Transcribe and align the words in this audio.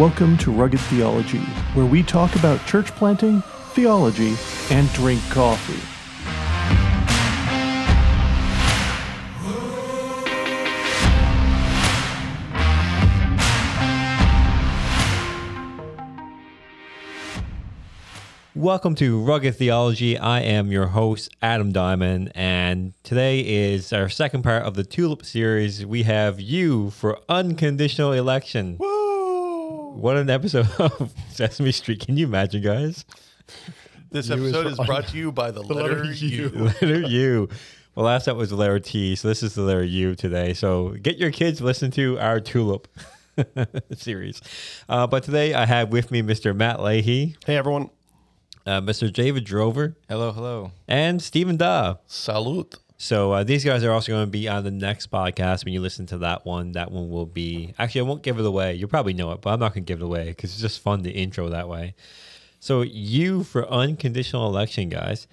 Welcome 0.00 0.38
to 0.38 0.50
Rugged 0.50 0.80
Theology, 0.80 1.42
where 1.74 1.84
we 1.84 2.02
talk 2.02 2.34
about 2.34 2.64
church 2.64 2.86
planting, 2.92 3.42
theology, 3.74 4.34
and 4.70 4.90
drink 4.94 5.20
coffee. 5.28 5.78
Welcome 18.54 18.94
to 18.94 19.20
Rugged 19.20 19.54
Theology. 19.56 20.16
I 20.16 20.40
am 20.40 20.72
your 20.72 20.86
host, 20.86 21.28
Adam 21.42 21.72
Diamond, 21.72 22.32
and 22.34 22.94
today 23.02 23.40
is 23.40 23.92
our 23.92 24.08
second 24.08 24.44
part 24.44 24.62
of 24.62 24.76
the 24.76 24.84
Tulip 24.84 25.26
series. 25.26 25.84
We 25.84 26.04
have 26.04 26.40
U 26.40 26.88
for 26.88 27.18
unconditional 27.28 28.12
election. 28.12 28.78
Woo! 28.80 28.99
What 29.92 30.16
an 30.16 30.30
episode 30.30 30.68
of 30.78 31.12
Sesame 31.30 31.72
Street. 31.72 32.00
Can 32.00 32.16
you 32.16 32.26
imagine, 32.26 32.62
guys? 32.62 33.04
This 34.10 34.28
U 34.28 34.34
episode 34.34 34.74
for 34.74 34.82
is 34.82 34.86
brought 34.86 35.08
to 35.08 35.16
you 35.16 35.30
by 35.32 35.50
the, 35.50 35.60
letter 35.62 36.04
letter, 36.04 36.12
U. 36.12 36.50
U. 36.54 36.64
letter 36.82 37.00
U. 37.00 37.48
Well, 37.94 38.06
last 38.06 38.24
time 38.24 38.36
was 38.36 38.50
the 38.50 38.56
letter 38.56 38.78
T, 38.80 39.14
so 39.16 39.28
this 39.28 39.42
is 39.42 39.54
the 39.54 39.62
letter 39.62 39.84
U 39.84 40.14
today. 40.14 40.54
So 40.54 40.90
get 41.02 41.18
your 41.18 41.30
kids 41.30 41.58
to 41.58 41.64
listen 41.64 41.90
to 41.92 42.18
our 42.18 42.40
Tulip 42.40 42.88
series. 43.94 44.40
Uh, 44.88 45.06
but 45.06 45.22
today 45.22 45.54
I 45.54 45.66
have 45.66 45.90
with 45.90 46.10
me 46.10 46.22
Mr. 46.22 46.54
Matt 46.56 46.80
Leahy, 46.80 47.36
Hey 47.44 47.56
everyone. 47.56 47.90
uh, 48.66 48.80
Mr. 48.80 49.12
David 49.12 49.44
Drover, 49.44 49.96
Hello, 50.08 50.32
hello. 50.32 50.72
and 50.88 51.20
Stephen 51.22 51.56
Da. 51.56 51.96
Salute. 52.06 52.76
So 53.02 53.32
uh, 53.32 53.44
these 53.44 53.64
guys 53.64 53.82
are 53.82 53.92
also 53.92 54.12
going 54.12 54.26
to 54.26 54.30
be 54.30 54.46
on 54.46 54.62
the 54.62 54.70
next 54.70 55.10
podcast. 55.10 55.64
When 55.64 55.72
U 55.72 55.80
listen 55.80 56.04
to 56.08 56.18
that 56.18 56.44
one, 56.44 56.72
that 56.72 56.92
one 56.92 57.08
will 57.08 57.24
be 57.24 57.72
actually 57.78 58.02
I 58.02 58.04
won't 58.04 58.22
give 58.22 58.38
it 58.38 58.44
away. 58.44 58.74
You 58.74 58.86
probably 58.88 59.14
know 59.14 59.32
it, 59.32 59.40
but 59.40 59.54
I'm 59.54 59.58
not 59.58 59.72
going 59.72 59.86
to 59.86 59.90
give 59.90 60.02
it 60.02 60.04
away 60.04 60.28
because 60.28 60.52
it's 60.52 60.60
just 60.60 60.82
fun 60.82 61.02
to 61.04 61.10
intro 61.10 61.48
that 61.48 61.66
way. 61.66 61.94
So 62.58 62.82
you 62.82 63.42
for 63.42 63.66
unconditional 63.70 64.46
election, 64.48 64.90
guys. 64.90 65.28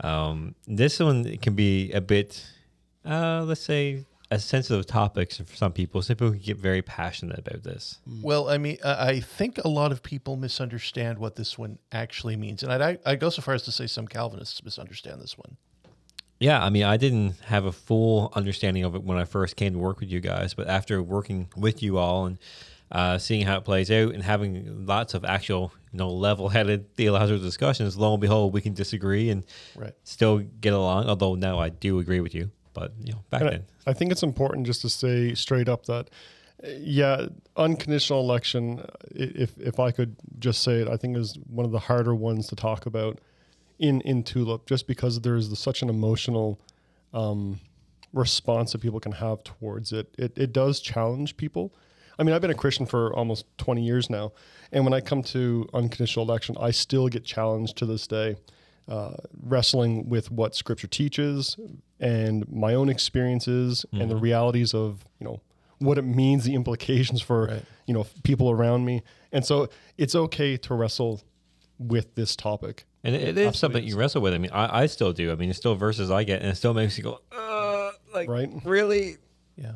Um, 0.00 0.54
this 0.66 1.00
one 1.00 1.36
can 1.36 1.54
be 1.54 1.92
a 1.92 2.00
bit, 2.00 2.46
uh, 3.04 3.44
let's 3.44 3.60
say, 3.60 4.06
a 4.30 4.38
sensitive 4.38 4.86
topic 4.86 5.34
for 5.34 5.54
some 5.54 5.72
people. 5.72 6.00
Some 6.00 6.16
people 6.16 6.30
can 6.30 6.40
get 6.40 6.56
very 6.56 6.80
passionate 6.80 7.38
about 7.38 7.62
this. 7.62 7.98
Well, 8.22 8.48
I 8.48 8.56
mean, 8.56 8.78
I 8.82 9.08
I 9.08 9.20
think 9.20 9.58
a 9.58 9.68
lot 9.68 9.92
of 9.92 10.02
people 10.02 10.36
misunderstand 10.36 11.18
what 11.18 11.36
this 11.36 11.58
one 11.58 11.78
actually 11.92 12.36
means, 12.36 12.62
and 12.62 12.72
I'd, 12.72 13.00
I'd 13.04 13.20
go 13.20 13.28
so 13.28 13.42
far 13.42 13.52
as 13.52 13.64
to 13.64 13.70
say 13.70 13.86
some 13.86 14.08
Calvinists 14.08 14.64
misunderstand 14.64 15.20
this 15.20 15.36
one. 15.36 15.58
Yeah, 16.42 16.60
I 16.60 16.70
mean, 16.70 16.82
I 16.82 16.96
didn't 16.96 17.38
have 17.44 17.66
a 17.66 17.72
full 17.72 18.32
understanding 18.34 18.82
of 18.82 18.96
it 18.96 19.04
when 19.04 19.16
I 19.16 19.24
first 19.24 19.54
came 19.54 19.74
to 19.74 19.78
work 19.78 20.00
with 20.00 20.10
you 20.10 20.20
guys, 20.20 20.54
but 20.54 20.66
after 20.66 21.00
working 21.00 21.48
with 21.56 21.84
you 21.84 21.98
all 21.98 22.26
and 22.26 22.38
uh, 22.90 23.18
seeing 23.18 23.46
how 23.46 23.58
it 23.58 23.64
plays 23.64 23.92
out 23.92 24.12
and 24.12 24.24
having 24.24 24.84
lots 24.84 25.14
of 25.14 25.24
actual, 25.24 25.72
you 25.92 25.98
know, 25.98 26.10
level-headed 26.10 26.96
theological 26.96 27.40
discussions, 27.40 27.96
lo 27.96 28.14
and 28.14 28.20
behold, 28.20 28.52
we 28.52 28.60
can 28.60 28.74
disagree 28.74 29.30
and 29.30 29.44
Right. 29.76 29.94
still 30.02 30.38
get 30.38 30.72
along. 30.72 31.08
Although 31.08 31.36
now 31.36 31.60
I 31.60 31.68
do 31.68 32.00
agree 32.00 32.20
with 32.20 32.34
you, 32.34 32.50
but 32.74 32.92
you 32.98 33.12
know, 33.12 33.20
back 33.30 33.42
And 33.42 33.50
then, 33.50 33.64
I, 33.86 33.90
I 33.90 33.92
think 33.94 34.10
it's 34.10 34.24
important 34.24 34.66
just 34.66 34.82
to 34.82 34.88
say 34.88 35.34
straight 35.34 35.68
up 35.68 35.86
that, 35.86 36.10
yeah, 36.64 37.26
unconditional 37.56 38.18
election. 38.18 38.84
If 39.12 39.56
if 39.58 39.78
I 39.78 39.92
could 39.92 40.16
just 40.40 40.62
say 40.62 40.80
it, 40.80 40.88
I 40.88 40.96
think 40.96 41.16
is 41.16 41.38
one 41.46 41.64
of 41.64 41.70
the 41.70 41.78
harder 41.78 42.16
ones 42.16 42.48
to 42.48 42.56
talk 42.56 42.84
about 42.84 43.20
in 43.82 44.00
in 44.02 44.22
Tulip, 44.22 44.66
just 44.66 44.86
because 44.86 45.20
there's 45.20 45.48
the, 45.50 45.56
such 45.56 45.82
an 45.82 45.88
emotional 45.90 46.58
um, 47.12 47.60
response 48.12 48.72
that 48.72 48.78
people 48.80 49.00
can 49.00 49.12
have 49.12 49.42
towards 49.44 49.92
it. 49.92 50.14
It 50.16 50.32
it 50.38 50.52
does 50.52 50.80
challenge 50.80 51.36
people. 51.36 51.74
I 52.18 52.22
mean, 52.24 52.34
I've 52.34 52.42
been 52.42 52.50
a 52.50 52.54
Christian 52.54 52.86
for 52.86 53.12
almost 53.14 53.46
20 53.58 53.82
years 53.82 54.08
now, 54.10 54.32
and 54.70 54.84
when 54.84 54.92
I 54.94 55.00
come 55.00 55.22
to 55.24 55.66
unconditional 55.74 56.24
election, 56.26 56.56
I 56.60 56.70
still 56.70 57.08
get 57.08 57.24
challenged 57.24 57.76
to 57.78 57.86
this 57.86 58.06
day, 58.06 58.36
uh, 58.86 59.14
wrestling 59.42 60.08
with 60.08 60.30
what 60.30 60.54
Scripture 60.54 60.86
teaches 60.88 61.56
and 61.98 62.46
my 62.52 62.74
own 62.74 62.88
experiences 62.90 63.86
and 63.92 64.10
the 64.10 64.16
realities 64.16 64.74
of 64.74 65.04
you 65.18 65.26
know 65.26 65.40
what 65.78 65.98
it 65.98 66.02
means, 66.02 66.44
the 66.44 66.54
implications 66.54 67.20
for 67.20 67.46
Right. 67.46 67.64
you 67.86 67.94
know 67.94 68.06
people 68.22 68.50
around 68.50 68.84
me, 68.84 69.02
and 69.32 69.44
so 69.44 69.68
it's 69.98 70.14
okay 70.14 70.56
to 70.58 70.74
wrestle 70.74 71.20
with 71.78 72.14
this 72.14 72.36
topic. 72.36 72.84
And 73.04 73.14
it, 73.14 73.28
it 73.28 73.38
is 73.38 73.58
something 73.58 73.82
you 73.84 73.96
wrestle 73.96 74.22
with. 74.22 74.34
I 74.34 74.38
mean, 74.38 74.50
I, 74.52 74.82
I 74.82 74.86
still 74.86 75.12
do. 75.12 75.32
I 75.32 75.34
mean, 75.34 75.50
it's 75.50 75.58
still 75.58 75.74
verses 75.74 76.10
I 76.10 76.24
get, 76.24 76.40
and 76.42 76.50
it 76.50 76.56
still 76.56 76.74
makes 76.74 76.96
you 76.98 77.04
go, 77.04 77.20
uh, 77.36 77.90
like, 78.14 78.28
Right. 78.28 78.50
really? 78.64 79.16
Yeah. 79.56 79.72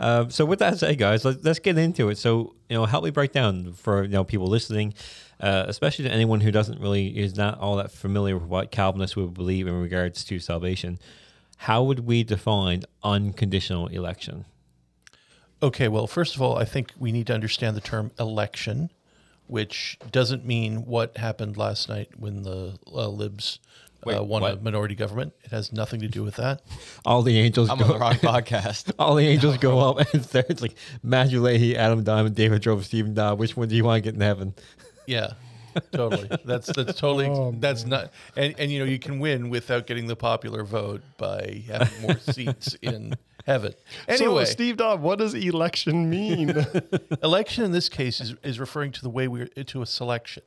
Uh, 0.00 0.28
so 0.28 0.44
with 0.44 0.58
that 0.58 0.76
said, 0.78 0.98
guys, 0.98 1.24
let's, 1.24 1.44
let's 1.44 1.58
get 1.60 1.78
into 1.78 2.08
it. 2.08 2.18
So 2.18 2.54
you 2.68 2.76
know, 2.76 2.84
help 2.84 3.04
me 3.04 3.10
break 3.10 3.32
down 3.32 3.72
for 3.74 4.02
you 4.02 4.08
know 4.10 4.24
people 4.24 4.48
listening, 4.48 4.92
uh, 5.40 5.64
especially 5.68 6.04
to 6.06 6.10
anyone 6.12 6.40
who 6.40 6.50
doesn't 6.50 6.80
really 6.80 7.16
is 7.16 7.36
not 7.36 7.58
all 7.60 7.76
that 7.76 7.92
familiar 7.92 8.36
with 8.36 8.48
what 8.48 8.72
Calvinists 8.72 9.14
would 9.16 9.34
believe 9.34 9.68
in 9.68 9.80
regards 9.80 10.24
to 10.24 10.40
salvation. 10.40 10.98
How 11.58 11.82
would 11.84 12.00
we 12.00 12.24
define 12.24 12.82
unconditional 13.04 13.86
election? 13.88 14.44
Okay, 15.62 15.88
well, 15.88 16.06
first 16.06 16.36
of 16.36 16.42
all, 16.42 16.56
I 16.56 16.64
think 16.64 16.92
we 16.98 17.10
need 17.12 17.26
to 17.28 17.34
understand 17.34 17.76
the 17.76 17.80
term 17.80 18.10
election, 18.18 18.90
which 19.48 19.98
doesn't 20.10 20.44
mean 20.44 20.86
what 20.86 21.16
happened 21.16 21.56
last 21.56 21.88
night 21.88 22.10
when 22.16 22.42
the 22.42 22.78
uh, 22.86 23.08
libs 23.08 23.58
uh, 24.06 24.10
Wait, 24.10 24.22
won 24.22 24.42
a 24.44 24.56
minority 24.56 24.94
government. 24.94 25.32
It 25.42 25.50
has 25.50 25.72
nothing 25.72 26.00
to 26.00 26.08
do 26.08 26.22
with 26.22 26.36
that. 26.36 26.62
All 27.04 27.22
the 27.22 27.36
angels 27.38 27.68
I'm 27.68 27.78
go. 27.78 27.84
on 27.84 27.90
the 27.90 27.98
wrong 27.98 28.14
podcast. 28.14 28.92
all 28.98 29.16
the 29.16 29.26
angels 29.26 29.56
go 29.58 29.80
up, 29.80 29.98
and 30.14 30.28
it's 30.34 30.62
like 30.62 30.74
Matthew 31.02 31.40
Leahy, 31.40 31.76
Adam 31.76 32.04
Diamond, 32.04 32.36
David 32.36 32.62
Drove, 32.62 32.84
Stephen 32.84 33.14
Dodd. 33.14 33.38
Which 33.38 33.56
one 33.56 33.68
do 33.68 33.74
you 33.74 33.84
want 33.84 33.96
to 33.96 34.00
get 34.02 34.14
in 34.14 34.20
heaven? 34.20 34.54
Yeah, 35.06 35.32
totally. 35.92 36.28
That's 36.44 36.66
that's 36.72 36.98
totally 36.98 37.26
Oh, 37.26 37.54
that's 37.58 37.86
not 37.86 38.12
and 38.36 38.54
and 38.58 38.70
you 38.70 38.78
know 38.78 38.84
you 38.84 38.98
can 38.98 39.18
win 39.18 39.48
without 39.48 39.86
getting 39.86 40.06
the 40.06 40.16
popular 40.16 40.64
vote 40.64 41.02
by 41.16 41.64
having 41.66 42.02
more 42.02 42.18
seats 42.18 42.74
in 42.82 43.14
heaven. 43.48 43.74
Anyway, 44.06 44.44
so 44.44 44.52
Steve 44.52 44.76
Dodd, 44.76 45.00
what 45.00 45.18
does 45.18 45.34
election 45.34 46.08
mean? 46.08 46.54
election 47.22 47.64
in 47.64 47.72
this 47.72 47.88
case 47.88 48.20
is 48.20 48.34
is 48.42 48.60
referring 48.60 48.92
to 48.92 49.02
the 49.02 49.10
way 49.10 49.26
we're 49.26 49.46
to 49.46 49.82
a 49.82 49.86
selection 49.86 50.42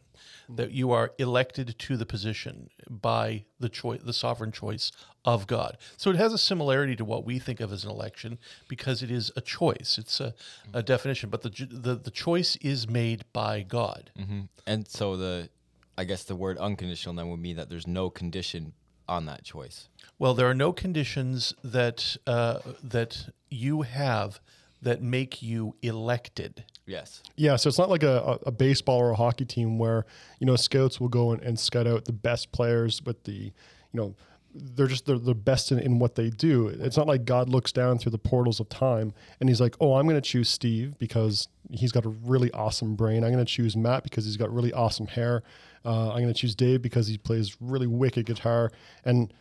that 0.50 0.72
you 0.72 0.92
are 0.92 1.12
elected 1.18 1.76
to 1.80 1.98
the 1.98 2.06
position 2.06 2.70
by 2.90 3.46
the 3.60 3.70
choice 3.70 4.02
the 4.04 4.14
sovereign 4.14 4.52
choice 4.52 4.92
of 5.26 5.48
God. 5.48 5.78
So 5.98 6.10
it 6.10 6.16
has 6.18 6.34
a 6.34 6.38
similarity 6.38 6.96
to 6.96 7.06
what 7.06 7.26
we 7.26 7.40
think 7.40 7.60
of 7.60 7.72
as 7.72 7.84
an 7.84 7.90
election 7.90 8.38
because 8.68 9.02
it 9.04 9.12
is 9.12 9.32
a 9.36 9.42
choice. 9.42 9.98
It's 9.98 10.20
a, 10.20 10.34
a 10.74 10.84
definition, 10.84 11.30
but 11.30 11.42
the, 11.42 11.50
the 11.50 11.96
the 11.96 12.12
choice 12.12 12.56
is 12.58 12.88
made 12.88 13.24
by 13.34 13.64
God. 13.64 14.12
hmm 14.18 14.42
And 14.68 14.88
so 14.88 15.18
the, 15.18 15.50
I 15.98 16.04
guess 16.04 16.24
the 16.24 16.36
word 16.36 16.58
unconditional 16.58 17.16
then 17.16 17.30
would 17.30 17.40
mean 17.40 17.56
that 17.56 17.70
there's 17.70 17.88
no 17.88 18.10
condition 18.10 18.74
on 19.12 19.26
that 19.26 19.44
choice. 19.44 19.90
Well, 20.18 20.34
there 20.34 20.50
are 20.50 20.56
no 20.56 20.72
conditions 20.72 21.54
that 21.64 22.16
uh, 22.26 22.60
that 22.82 23.30
you 23.50 23.82
have 23.82 24.40
that 24.82 25.02
make 25.02 25.42
you 25.42 25.76
elected. 25.82 26.64
Yes. 26.88 27.22
Yeah, 27.36 27.58
so 27.58 27.68
it's 27.68 27.78
not 27.78 27.90
like 27.90 28.04
a, 28.04 28.18
a 28.22 28.40
a 28.48 28.52
baseball 28.52 28.98
or 29.00 29.12
a 29.12 29.16
hockey 29.16 29.46
team 29.46 29.78
where 29.78 30.06
you 30.40 30.48
know 30.48 30.56
scouts 30.56 31.00
will 31.00 31.10
go 31.10 31.32
and, 31.32 31.42
and 31.44 31.60
scout 31.60 31.88
out 31.88 32.06
the 32.06 32.14
best 32.14 32.52
players 32.52 33.02
with 33.04 33.24
the 33.26 33.34
you 33.34 33.54
know 33.94 34.16
they're 34.54 34.88
just 34.88 35.06
they're 35.06 35.18
the 35.18 35.34
best 35.36 35.72
in, 35.72 35.80
in 35.80 36.00
what 36.00 36.16
they 36.16 36.30
do. 36.30 36.68
It's 36.68 36.98
not 36.98 37.08
like 37.08 37.24
God 37.26 37.48
looks 37.50 37.72
down 37.72 37.98
through 37.98 38.12
the 38.12 38.18
portals 38.18 38.60
of 38.60 38.68
time 38.70 39.14
and 39.40 39.48
he's 39.50 39.62
like, 39.62 39.76
oh, 39.80 39.96
I'm 39.96 40.06
going 40.06 40.16
to 40.22 40.22
choose 40.30 40.50
Steve 40.50 40.98
because 41.00 41.48
he's 41.72 41.92
got 41.92 42.06
a 42.06 42.10
really 42.10 42.52
awesome 42.52 42.96
brain. 42.96 43.24
I'm 43.24 43.32
going 43.32 43.44
to 43.46 43.52
choose 43.52 43.76
Matt 43.78 44.04
because 44.04 44.26
he's 44.26 44.38
got 44.38 44.54
really 44.54 44.74
awesome 44.74 45.08
hair. 45.08 45.44
Uh, 45.86 46.10
I'm 46.12 46.22
going 46.22 46.28
to 46.28 46.34
choose 46.34 46.54
Dave 46.56 46.82
because 46.82 47.08
he 47.08 47.18
plays 47.18 47.56
really 47.62 47.88
wicked 47.88 48.26
guitar 48.26 48.72
and 49.06 49.34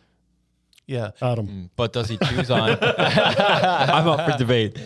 Yeah. 0.87 1.11
Adam. 1.21 1.47
Mm, 1.47 1.69
But 1.75 1.93
does 1.93 2.07
he 2.09 2.17
choose 2.17 2.49
on? 2.49 2.77
I'm 2.81 4.07
up 4.07 4.31
for 4.31 4.37
debate. 4.37 4.77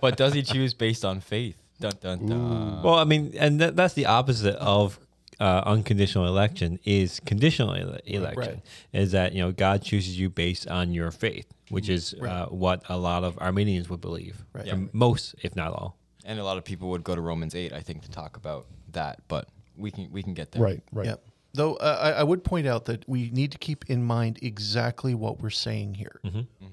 but 0.00 0.16
does 0.16 0.34
he 0.34 0.42
choose 0.42 0.74
based 0.74 1.04
on 1.04 1.20
faith? 1.20 1.56
Dun, 1.80 1.92
dun, 2.00 2.26
dun. 2.26 2.82
Well, 2.82 2.94
I 2.94 3.04
mean, 3.04 3.32
and 3.38 3.60
that, 3.60 3.76
that's 3.76 3.94
the 3.94 4.06
opposite 4.06 4.56
of 4.56 4.98
uh, 5.40 5.62
unconditional 5.66 6.26
election 6.26 6.78
is 6.84 7.20
conditional 7.20 7.74
ele- 7.74 7.98
election. 8.04 8.54
Right. 8.54 8.62
Is 8.92 9.12
that 9.12 9.32
you 9.32 9.40
know 9.42 9.52
God 9.52 9.82
chooses 9.82 10.18
you 10.18 10.30
based 10.30 10.66
on 10.68 10.92
your 10.92 11.10
faith, 11.10 11.46
which 11.70 11.88
is 11.88 12.14
uh, 12.14 12.46
what 12.46 12.82
a 12.88 12.96
lot 12.96 13.24
of 13.24 13.38
Arminians 13.40 13.88
would 13.88 14.00
believe. 14.00 14.44
Right. 14.52 14.66
Yeah. 14.66 14.78
Most, 14.92 15.34
if 15.42 15.54
not 15.54 15.72
all. 15.72 15.96
And 16.24 16.38
a 16.38 16.44
lot 16.44 16.58
of 16.58 16.64
people 16.64 16.90
would 16.90 17.04
go 17.04 17.14
to 17.14 17.20
Romans 17.20 17.54
eight, 17.54 17.72
I 17.72 17.80
think, 17.80 18.02
to 18.02 18.10
talk 18.10 18.36
about 18.36 18.66
that. 18.92 19.20
But 19.28 19.48
we 19.76 19.90
can 19.90 20.10
we 20.10 20.22
can 20.22 20.34
get 20.34 20.52
there. 20.52 20.62
Right, 20.62 20.82
right. 20.92 21.06
Yeah. 21.06 21.14
Though 21.54 21.76
uh, 21.76 21.98
I, 22.16 22.20
I 22.20 22.22
would 22.24 22.44
point 22.44 22.66
out 22.66 22.84
that 22.86 23.08
we 23.08 23.30
need 23.30 23.52
to 23.52 23.58
keep 23.58 23.88
in 23.88 24.02
mind 24.04 24.38
exactly 24.42 25.14
what 25.14 25.40
we're 25.40 25.50
saying 25.50 25.94
here. 25.94 26.20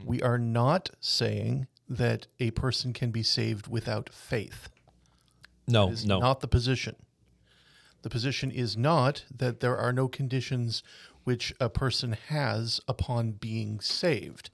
We 0.04 0.22
are 0.22 0.38
not 0.38 0.90
saying 1.00 1.68
that 1.88 2.28
a 2.40 2.52
person 2.52 2.92
can 2.94 3.12
be 3.12 3.24
saved 3.24 3.68
without 3.68 4.10
faith. 4.12 4.70
No, 5.68 5.88
That 5.88 5.94
is 5.94 6.06
no. 6.06 6.20
not 6.20 6.42
the 6.42 6.48
position. 6.48 6.96
The 8.06 8.12
position 8.12 8.52
is 8.52 8.78
not 8.78 9.26
that 9.36 9.62
there 9.62 9.76
are 9.76 9.92
no 9.92 10.08
conditions 10.08 10.84
which 11.24 11.56
a 11.60 11.70
person 11.70 12.16
has 12.28 12.80
upon 12.88 13.32
being 13.32 13.80
saved. 13.80 14.52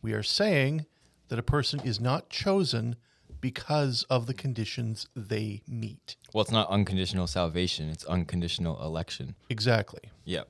We 0.00 0.14
are 0.14 0.22
saying 0.22 0.86
that 1.28 1.38
a 1.38 1.42
person 1.42 1.80
is 1.80 2.00
not 2.00 2.30
chosen 2.30 2.96
because 3.42 4.04
of 4.04 4.26
the 4.26 4.32
conditions 4.32 5.06
they 5.14 5.60
meet. 5.68 6.16
Well, 6.32 6.40
it's 6.40 6.50
not 6.50 6.70
unconditional 6.70 7.26
salvation; 7.26 7.90
it's 7.90 8.06
unconditional 8.06 8.82
election. 8.82 9.34
Exactly. 9.50 10.00
Yeah, 10.24 10.44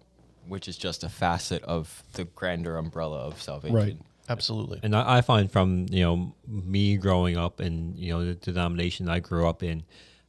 which 0.47 0.69
is 0.69 0.77
just 0.77 1.03
a 1.03 1.09
facet 1.09 1.61
of 1.65 2.05
the 2.13 2.23
grander 2.23 2.77
umbrella 2.77 3.19
of 3.19 3.43
salvation. 3.43 3.75
Right. 3.75 3.99
Absolutely. 4.29 4.79
And 4.85 4.95
I, 4.95 5.17
I 5.17 5.21
find 5.23 5.51
from 5.51 5.87
you 5.91 6.05
know 6.05 6.35
me 6.47 6.99
growing 6.99 7.37
up 7.37 7.61
in 7.61 7.97
you 7.97 8.13
know 8.13 8.25
the 8.25 8.35
denomination 8.35 9.09
I 9.09 9.19
grew 9.19 9.49
up 9.49 9.65
in, 9.65 9.83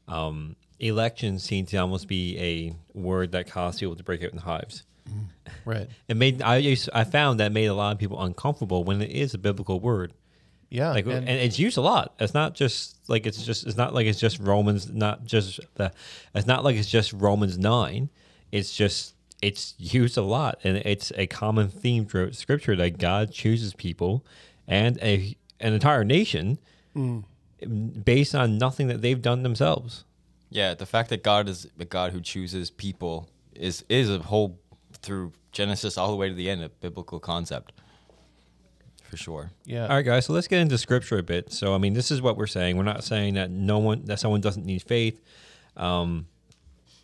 um, 0.07 0.55
election 0.79 1.39
seemed 1.39 1.67
to 1.69 1.77
almost 1.77 2.07
be 2.07 2.37
a 2.39 2.97
word 2.97 3.31
that 3.31 3.49
caused 3.49 3.79
people 3.79 3.95
to 3.95 4.03
break 4.03 4.23
out 4.23 4.31
in 4.31 4.39
hives. 4.39 4.83
Mm-hmm. 5.09 5.69
Right. 5.69 5.89
It 6.07 6.17
made 6.17 6.41
I 6.41 6.57
used, 6.57 6.89
I 6.93 7.03
found 7.03 7.39
that 7.39 7.51
made 7.51 7.65
a 7.65 7.73
lot 7.73 7.91
of 7.93 7.99
people 7.99 8.21
uncomfortable 8.21 8.83
when 8.83 9.01
it 9.01 9.11
is 9.11 9.33
a 9.33 9.37
biblical 9.37 9.79
word. 9.79 10.13
Yeah. 10.69 10.91
Like 10.91 11.05
and- 11.05 11.27
and, 11.27 11.29
it's 11.29 11.59
used 11.59 11.77
a 11.77 11.81
lot. 11.81 12.15
It's 12.19 12.33
not 12.33 12.55
just 12.55 12.97
like 13.09 13.25
it's 13.25 13.43
just 13.43 13.65
it's 13.65 13.77
not 13.77 13.93
like 13.93 14.07
it's 14.07 14.19
just 14.19 14.39
Romans 14.39 14.91
not 14.91 15.25
just 15.25 15.59
the 15.75 15.91
it's 16.33 16.47
not 16.47 16.63
like 16.63 16.75
it's 16.75 16.89
just 16.89 17.13
Romans 17.13 17.57
9. 17.57 18.09
It's 18.51 18.75
just 18.75 19.15
it's 19.41 19.75
used 19.77 20.17
a 20.17 20.21
lot 20.21 20.59
and 20.63 20.77
it's 20.77 21.11
a 21.15 21.27
common 21.27 21.69
theme 21.69 22.05
throughout 22.05 22.35
scripture 22.35 22.75
that 22.75 22.97
God 22.97 23.31
chooses 23.31 23.73
people 23.73 24.25
and 24.67 24.97
a 25.01 25.35
an 25.59 25.73
entire 25.73 26.03
nation 26.03 26.57
mm. 26.95 27.23
based 28.03 28.35
on 28.35 28.57
nothing 28.57 28.87
that 28.87 29.01
they've 29.01 29.21
done 29.21 29.43
themselves. 29.43 30.03
Yeah, 30.49 30.73
the 30.73 30.85
fact 30.85 31.09
that 31.09 31.23
God 31.23 31.49
is 31.49 31.67
a 31.79 31.85
God 31.85 32.11
who 32.11 32.21
chooses 32.21 32.69
people 32.69 33.29
is 33.53 33.83
is 33.89 34.09
a 34.09 34.19
whole 34.19 34.59
through 35.01 35.33
Genesis 35.51 35.97
all 35.97 36.11
the 36.11 36.17
way 36.17 36.29
to 36.29 36.35
the 36.35 36.49
end 36.49 36.63
a 36.63 36.69
biblical 36.69 37.19
concept. 37.19 37.73
For 39.03 39.17
sure. 39.17 39.51
yeah. 39.65 39.83
All 39.83 39.95
right, 39.95 40.01
guys. 40.01 40.25
So 40.25 40.33
let's 40.33 40.47
get 40.47 40.59
into 40.59 40.77
scripture 40.79 41.19
a 41.19 41.23
bit. 41.23 41.53
So, 41.53 41.75
I 41.75 41.77
mean, 41.77 41.93
this 41.93 42.09
is 42.09 42.23
what 42.23 42.37
we're 42.37 42.47
saying. 42.47 42.75
We're 42.75 42.83
not 42.83 43.03
saying 43.03 43.35
that 43.35 43.51
no 43.51 43.77
one 43.77 44.05
that 44.05 44.19
someone 44.19 44.41
doesn't 44.41 44.65
need 44.65 44.81
faith. 44.81 45.21
Um, 45.77 46.25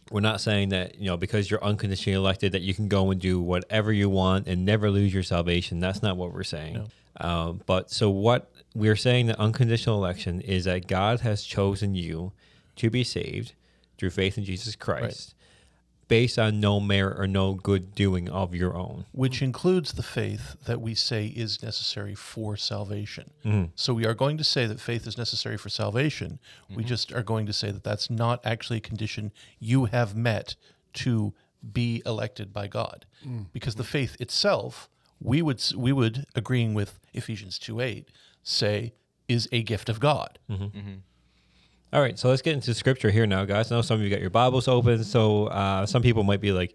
we're 0.09 0.19
not 0.19 0.41
saying 0.41 0.69
that 0.69 0.99
you 0.99 1.05
know 1.05 1.15
because 1.15 1.49
you're 1.49 1.63
unconditionally 1.63 2.15
elected 2.15 2.51
that 2.51 2.61
you 2.61 2.73
can 2.73 2.87
go 2.87 3.11
and 3.11 3.21
do 3.21 3.39
whatever 3.39 3.93
you 3.93 4.09
want 4.09 4.47
and 4.47 4.65
never 4.65 4.89
lose 4.89 5.13
your 5.13 5.23
salvation. 5.23 5.79
That's 5.79 6.01
not 6.01 6.17
what 6.17 6.33
we're 6.33 6.43
saying. 6.43 6.91
Um, 7.17 7.61
but 7.65 7.91
so 7.91 8.09
what 8.09 8.51
we're 8.75 8.95
saying 8.95 9.27
that 9.27 9.39
unconditional 9.39 9.97
election 9.97 10.41
is 10.41 10.65
that 10.65 10.87
God 10.87 11.21
has 11.21 11.43
chosen 11.43 11.95
you 11.95 12.33
to 12.81 12.89
be 12.89 13.03
saved 13.03 13.53
through 13.97 14.09
faith 14.11 14.37
in 14.37 14.43
Jesus 14.43 14.75
Christ, 14.75 15.35
based 16.07 16.37
on 16.37 16.59
no 16.59 16.79
merit 16.79 17.17
or 17.19 17.27
no 17.27 17.53
good 17.53 17.95
doing 17.95 18.27
of 18.27 18.53
your 18.53 18.73
own. 18.75 19.05
which 19.13 19.41
includes 19.41 19.93
the 19.93 20.03
faith 20.03 20.45
that 20.65 20.81
we 20.81 20.93
say 20.93 21.27
is 21.27 21.63
necessary 21.63 22.15
for 22.15 22.57
salvation. 22.57 23.31
Mm-hmm. 23.45 23.65
So 23.75 23.93
we 23.93 24.05
are 24.05 24.13
going 24.23 24.37
to 24.37 24.43
say 24.43 24.65
that 24.65 24.79
faith 24.79 25.07
is 25.07 25.17
necessary 25.17 25.57
for 25.57 25.69
salvation. 25.69 26.39
We 26.69 26.77
mm-hmm. 26.77 26.87
just 26.87 27.13
are 27.13 27.23
going 27.23 27.45
to 27.45 27.53
say 27.53 27.71
that 27.71 27.83
that's 27.83 28.09
not 28.09 28.45
actually 28.45 28.77
a 28.77 28.87
condition 28.91 29.31
you 29.59 29.85
have 29.85 30.15
met 30.15 30.55
to 30.93 31.33
be 31.71 32.01
elected 32.05 32.51
by 32.51 32.67
God, 32.67 33.05
mm. 33.25 33.45
because 33.53 33.75
the 33.75 33.83
faith 33.83 34.17
itself, 34.19 34.89
we 35.21 35.41
would 35.41 35.61
we 35.77 35.91
would 35.93 36.25
agreeing 36.33 36.73
with 36.73 36.99
Ephesians 37.13 37.59
two 37.59 37.79
eight 37.79 38.09
say 38.41 38.93
is 39.27 39.47
a 39.51 39.61
gift 39.61 39.87
of 39.87 39.99
God. 39.99 40.39
Mm-hmm. 40.49 40.63
Mm-hmm. 40.77 40.97
All 41.93 42.01
right, 42.01 42.17
so 42.17 42.29
let's 42.29 42.41
get 42.41 42.53
into 42.53 42.73
scripture 42.73 43.11
here 43.11 43.27
now, 43.27 43.43
guys. 43.43 43.69
I 43.69 43.75
know 43.75 43.81
some 43.81 43.99
of 43.99 44.03
you 44.03 44.09
got 44.09 44.21
your 44.21 44.29
Bibles 44.29 44.69
open, 44.69 45.03
so 45.03 45.47
uh, 45.47 45.85
some 45.85 46.01
people 46.01 46.23
might 46.23 46.39
be 46.39 46.53
like, 46.53 46.73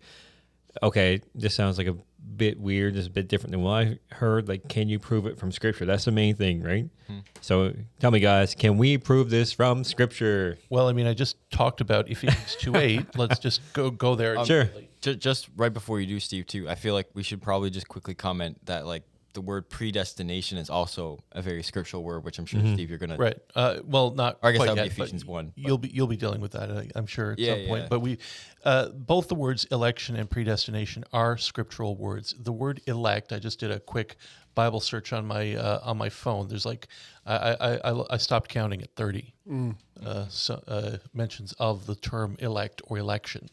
"Okay, 0.82 1.22
this 1.34 1.54
sounds 1.54 1.78
like 1.78 1.86
a 1.86 1.96
bit 2.36 2.60
weird. 2.60 2.92
This 2.94 3.02
is 3.02 3.06
a 3.06 3.10
bit 3.10 3.26
different 3.26 3.52
than 3.52 3.62
what 3.62 3.70
I 3.70 3.98
heard. 4.14 4.46
Like, 4.46 4.68
can 4.68 4.90
you 4.90 4.98
prove 4.98 5.24
it 5.24 5.38
from 5.38 5.52
scripture? 5.52 5.86
That's 5.86 6.04
the 6.04 6.10
main 6.10 6.36
thing, 6.36 6.62
right?" 6.62 6.90
So, 7.40 7.72
tell 7.98 8.10
me, 8.10 8.20
guys, 8.20 8.54
can 8.54 8.76
we 8.76 8.98
prove 8.98 9.30
this 9.30 9.52
from 9.52 9.84
scripture? 9.84 10.58
Well, 10.68 10.86
I 10.86 10.92
mean, 10.92 11.06
I 11.06 11.14
just 11.14 11.36
talked 11.50 11.80
about 11.80 12.10
Ephesians 12.10 12.54
two 12.56 12.76
eight. 12.76 13.16
Let's 13.16 13.38
just 13.38 13.62
go 13.72 13.90
go 13.90 14.16
there. 14.16 14.44
Sure. 14.44 14.68
Just 15.00 15.48
right 15.56 15.72
before 15.72 15.98
you 15.98 16.06
do, 16.06 16.20
Steve, 16.20 16.46
too, 16.46 16.68
I 16.68 16.74
feel 16.74 16.92
like 16.92 17.08
we 17.14 17.22
should 17.22 17.40
probably 17.40 17.70
just 17.70 17.88
quickly 17.88 18.14
comment 18.14 18.58
that 18.66 18.84
like 18.84 19.04
the 19.36 19.42
word 19.42 19.68
predestination 19.68 20.56
is 20.56 20.70
also 20.70 21.22
a 21.32 21.42
very 21.42 21.62
scriptural 21.62 22.02
word, 22.02 22.24
which 22.24 22.38
I'm 22.38 22.46
sure 22.46 22.58
Steve 22.72 22.88
you're 22.88 22.98
gonna 22.98 23.18
Right. 23.18 23.36
Uh, 23.54 23.80
well, 23.84 24.12
not. 24.12 24.38
Or 24.42 24.48
I 24.48 24.52
guess 24.52 24.60
quite 24.60 24.66
that 24.68 24.72
would 24.72 24.78
yet, 24.86 24.96
but 24.96 25.02
Ephesians 25.04 25.26
1, 25.26 25.52
but- 25.54 25.62
You'll 25.62 25.76
be 25.78 25.88
you'll 25.90 26.06
be 26.06 26.16
dealing 26.16 26.40
with 26.40 26.52
that, 26.52 26.70
I- 26.70 26.88
I'm 26.94 27.04
sure, 27.06 27.32
at 27.32 27.38
Yeah, 27.38 27.54
some 27.56 27.66
point. 27.66 27.82
yeah. 27.82 27.88
But 27.90 28.00
we, 28.00 28.16
uh, 28.64 28.88
both 28.88 29.28
the 29.28 29.34
words 29.34 29.66
election 29.66 30.16
and 30.16 30.30
predestination 30.30 31.04
are 31.12 31.36
scriptural 31.36 31.96
words. 31.96 32.34
The 32.38 32.50
word 32.52 32.80
elect, 32.86 33.30
I 33.32 33.38
just 33.38 33.60
did 33.60 33.70
a 33.70 33.78
quick 33.78 34.16
Bible 34.54 34.80
search 34.80 35.12
on 35.12 35.26
my 35.26 35.54
uh, 35.54 35.80
on 35.82 35.98
my 35.98 36.08
phone. 36.08 36.48
There's 36.48 36.64
like 36.64 36.88
I 37.26 37.36
I, 37.36 37.90
I, 37.92 38.04
I 38.14 38.16
stopped 38.16 38.48
counting 38.48 38.80
at 38.80 38.88
30 38.96 39.34
uh, 40.04 40.26
so, 40.28 40.62
uh, 40.66 40.98
mentions 41.14 41.52
of 41.58 41.86
the 41.86 41.94
term 41.94 42.36
elect 42.40 42.82
or 42.86 42.98
election. 42.98 43.48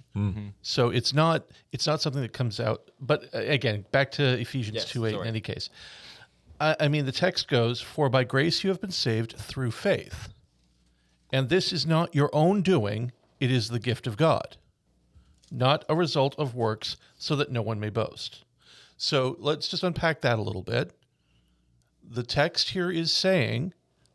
So 0.62 0.90
it's 0.90 1.14
not 1.14 1.46
it's 1.72 1.88
not 1.88 2.02
something 2.02 2.22
that 2.22 2.34
comes 2.34 2.60
out. 2.60 2.92
But 3.00 3.26
uh, 3.34 3.40
again, 3.40 3.86
back 3.92 4.12
to 4.12 4.40
Ephesians 4.40 4.76
Yes, 4.76 4.90
two 4.90 5.06
eight. 5.06 5.16
In 5.16 5.26
any 5.28 5.42
case. 5.42 5.70
I, 6.60 6.76
I 6.80 6.88
mean, 6.88 7.06
the 7.06 7.12
text 7.12 7.48
goes, 7.48 7.82
For 7.82 8.10
by 8.10 8.24
grace 8.24 8.64
you 8.64 8.70
have 8.70 8.82
been 8.82 8.92
saved 8.92 9.36
through 9.38 9.72
faith. 9.72 10.30
And 11.32 11.50
this 11.50 11.74
is 11.74 11.86
not 11.86 12.14
your 12.14 12.30
own 12.34 12.62
doing, 12.62 13.12
it 13.40 13.50
is 13.50 13.70
the 13.70 13.80
gift 13.80 14.06
of 14.06 14.18
God, 14.18 14.56
not 15.52 15.84
a 15.90 15.96
result 15.96 16.36
of 16.38 16.54
works, 16.54 16.96
so 17.18 17.36
that 17.36 17.52
no 17.52 17.64
one 17.64 17.80
may 17.80 17.90
boast. 17.90 18.44
So 18.98 19.36
let's 19.40 19.68
just 19.68 19.84
unpack 19.84 20.22
that 20.22 20.38
a 20.38 20.42
little 20.44 20.62
bit. 20.62 20.94
The 22.08 22.22
text 22.24 22.70
here 22.70 22.92
is 22.92 23.12
saying 23.12 23.74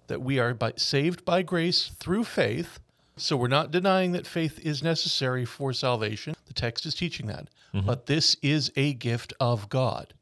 that 0.09 0.21
we 0.21 0.39
are 0.39 0.53
by, 0.55 0.73
saved 0.77 1.25
by 1.25 1.43
grace 1.43 1.93
through 1.99 2.25
faith. 2.25 2.81
So 3.17 3.37
we're 3.37 3.49
not 3.49 3.71
denying 3.71 4.13
that 4.13 4.27
faith 4.27 4.59
is 4.61 4.83
necessary 4.83 5.45
for 5.45 5.73
salvation. 5.73 6.35
The 6.47 6.55
text 6.55 6.85
is 6.87 6.95
teaching 6.95 7.27
that. 7.29 7.49
But 7.73 8.07
this 8.07 8.37
is 8.43 8.73
a 8.77 8.95
gift 8.95 9.33
of 9.39 9.69
God. 9.69 10.15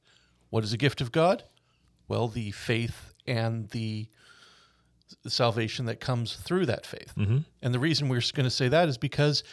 What 0.51 0.65
is 0.65 0.73
a 0.73 0.77
gift 0.77 1.01
of 1.01 1.13
God? 1.13 1.45
Well, 2.09 2.29
the 2.29 2.51
faith 2.53 3.15
and 3.27 3.69
the 3.71 4.09
salvation 5.29 5.87
that 5.87 6.01
comes 6.01 6.35
through 6.37 6.67
that 6.67 6.85
faith. 6.87 7.13
And 7.63 7.75
the 7.75 7.79
reason 7.79 8.09
we're 8.09 8.23
going 8.35 8.45
to 8.45 8.51
say 8.51 8.69
that 8.69 8.89
is 8.89 8.99
because 8.99 9.45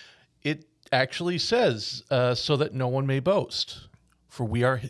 it 0.42 0.66
actually 0.92 1.38
says, 1.38 2.04
uh, 2.10 2.34
"So 2.36 2.56
that 2.58 2.74
no 2.74 2.88
one 2.88 3.06
may 3.08 3.20
boast." 3.20 3.88
For 4.34 4.46
we 4.46 4.64
are, 4.64 4.82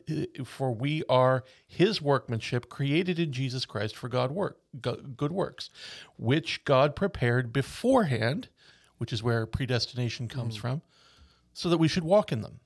for 0.45 0.71
we 0.71 1.03
are 1.09 1.43
His 1.67 2.01
workmanship, 2.01 2.69
created 2.69 3.19
in 3.19 3.33
Jesus 3.33 3.65
Christ 3.65 3.93
for 3.93 4.07
God 4.07 4.31
work, 4.31 4.57
good 4.79 5.33
works, 5.33 5.69
which 6.15 6.63
God 6.63 6.95
prepared 6.95 7.51
beforehand, 7.51 8.47
which 8.99 9.11
is 9.11 9.21
where 9.21 9.45
predestination 9.45 10.29
comes 10.29 10.55
mm. 10.55 10.61
from, 10.61 10.81
so 11.51 11.67
that 11.67 11.77
we 11.77 11.89
should 11.89 12.05
walk 12.05 12.31
in 12.31 12.39
them. 12.39 12.61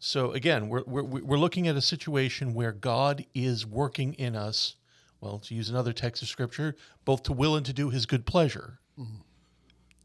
So 0.00 0.32
again, 0.32 0.68
we're, 0.68 0.82
we're, 0.88 1.04
we're 1.04 1.38
looking 1.38 1.68
at 1.68 1.76
a 1.76 1.82
situation 1.82 2.52
where 2.52 2.72
God 2.72 3.24
is 3.32 3.64
working 3.64 4.14
in 4.14 4.34
us, 4.34 4.74
well, 5.20 5.38
to 5.38 5.54
use 5.54 5.70
another 5.70 5.92
text 5.92 6.20
of 6.20 6.26
scripture, 6.26 6.74
both 7.04 7.22
to 7.22 7.32
will 7.32 7.54
and 7.54 7.64
to 7.64 7.72
do 7.72 7.90
his 7.90 8.06
good 8.06 8.26
pleasure. 8.26 8.80
Mm. 8.98 9.20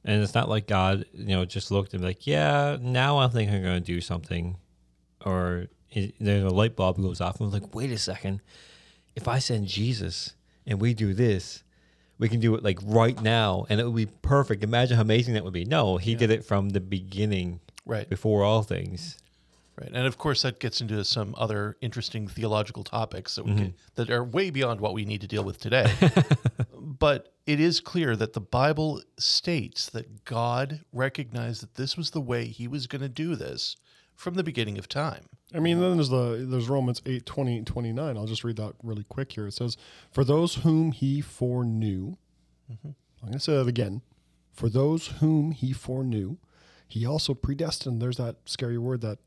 And 0.06 0.22
it's 0.22 0.36
not 0.36 0.48
like 0.48 0.68
God, 0.68 1.06
you 1.12 1.36
know, 1.36 1.44
just 1.44 1.72
looked 1.72 1.94
and 1.94 2.04
be 2.04 2.08
like, 2.10 2.28
yeah, 2.28 2.78
now 2.80 3.18
I 3.18 3.30
think 3.30 3.50
I'm 3.50 3.64
going 3.64 3.82
to 3.82 3.94
do 3.94 4.00
something. 4.00 4.58
Or 5.26 5.68
it, 5.92 6.16
then 6.20 6.44
a 6.44 6.50
light 6.50 6.76
bulb 6.76 6.98
goes 6.98 7.22
off 7.22 7.40
and 7.40 7.48
I'm 7.48 7.62
like, 7.62 7.74
wait 7.76 7.92
a 7.92 7.98
second. 7.98 8.42
If 9.16 9.28
I 9.28 9.40
send 9.40 9.68
Jesus 9.68 10.36
and 10.66 10.82
we 10.82 10.94
do 10.94 11.14
this, 11.14 11.64
we 12.18 12.30
can 12.30 12.40
do 12.40 12.56
it 12.56 12.64
like 12.64 12.80
right 12.84 13.20
now 13.22 13.66
and 13.70 13.80
it 13.80 13.86
would 13.86 13.96
be 13.96 14.06
perfect. 14.06 14.64
Imagine 14.64 14.96
how 14.96 15.02
amazing 15.02 15.34
that 15.36 15.44
would 15.44 15.54
be. 15.54 15.66
No, 15.66 15.98
he 15.98 16.16
did 16.16 16.32
it 16.32 16.46
from 16.46 16.70
the 16.70 16.80
beginning, 16.80 17.60
Right. 17.86 18.10
before 18.10 18.44
all 18.44 18.64
things. 18.64 19.18
Right. 19.80 19.90
And 19.92 20.06
of 20.06 20.20
course, 20.20 20.44
that 20.44 20.60
gets 20.60 20.82
into 20.82 21.04
some 21.04 21.34
other 21.36 21.78
interesting 21.82 22.28
theological 22.28 22.84
topics 22.84 23.36
that, 23.36 23.46
we 23.46 23.52
mm-hmm. 23.52 23.60
can, 23.60 23.74
that 23.96 24.10
are 24.12 24.24
way 24.24 24.52
beyond 24.52 24.80
what 24.80 24.94
we 24.94 25.04
need 25.04 25.22
to 25.22 25.28
deal 25.28 25.44
with 25.44 25.60
today. 25.60 25.92
but 26.80 27.34
it 27.48 27.60
is 27.60 27.80
clear 27.80 28.16
that 28.16 28.34
the 28.34 28.42
Bible 28.42 29.02
states 29.18 29.90
that 29.90 30.26
God 30.26 30.82
recognized 30.94 31.64
that 31.64 31.74
this 31.74 31.98
was 31.98 32.12
the 32.12 32.22
way 32.22 32.46
he 32.46 32.68
was 32.68 32.86
going 32.86 33.02
to 33.02 33.10
do 33.10 33.36
this 33.36 33.76
from 34.16 34.36
the 34.36 34.44
beginning 34.44 34.78
of 34.78 34.88
time. 34.88 35.26
I 35.54 35.60
mean, 35.60 35.80
then 35.80 35.96
there's 35.96 36.10
the 36.10 36.46
there's 36.50 36.70
Romans 36.70 37.02
8, 37.06 37.26
20, 37.26 37.64
29. 37.64 38.18
I'll 38.18 38.26
just 38.26 38.44
read 38.44 38.58
that 38.58 38.74
really 38.82 39.04
quick 39.04 39.34
here. 39.34 39.48
It 39.48 39.54
says, 39.54 39.78
For 40.12 40.24
those 40.24 40.56
whom 40.56 40.92
he 40.92 41.22
foreknew, 41.22 42.16
mm-hmm. 42.72 42.88
I'm 42.88 43.28
going 43.28 43.34
to 43.34 43.40
say 43.40 43.56
that 43.56 43.68
again. 43.68 44.02
For 44.52 44.70
those 44.70 45.08
whom 45.08 45.52
he 45.52 45.74
foreknew, 45.74 46.38
he 46.88 47.06
also 47.06 47.34
predestined. 47.34 48.02
There's 48.02 48.18
that 48.18 48.38
scary 48.46 48.78
word 48.78 49.02
that 49.02 49.20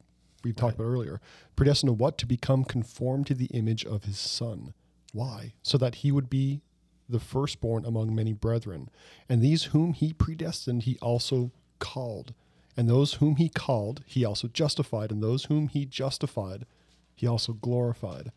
we've 0.44 0.56
talked 0.56 0.76
about 0.76 0.84
earlier. 0.84 1.20
Predestined 1.56 1.88
to 1.88 1.94
what? 1.94 2.18
To 2.18 2.26
become 2.26 2.64
conformed 2.64 3.26
to 3.28 3.34
the 3.34 3.46
image 3.46 3.84
of 3.84 4.04
his 4.04 4.18
son. 4.18 4.72
Why? 5.12 5.54
So 5.62 5.78
that 5.78 5.96
he 5.96 6.12
would 6.12 6.30
be 6.30 6.60
the 7.08 7.20
firstborn 7.20 7.84
among 7.84 8.14
many 8.14 8.32
brethren. 8.32 8.88
And 9.28 9.40
these 9.40 9.64
whom 9.64 9.92
he 9.92 10.12
predestined, 10.12 10.84
he 10.84 10.98
also 11.00 11.52
called. 11.78 12.34
And 12.76 12.88
those 12.88 13.14
whom 13.14 13.36
he 13.36 13.48
called, 13.48 14.02
he 14.06 14.24
also 14.24 14.48
justified. 14.48 15.10
And 15.10 15.22
those 15.22 15.44
whom 15.44 15.68
he 15.68 15.86
justified, 15.86 16.66
he 17.14 17.26
also 17.26 17.54
glorified. 17.54 18.32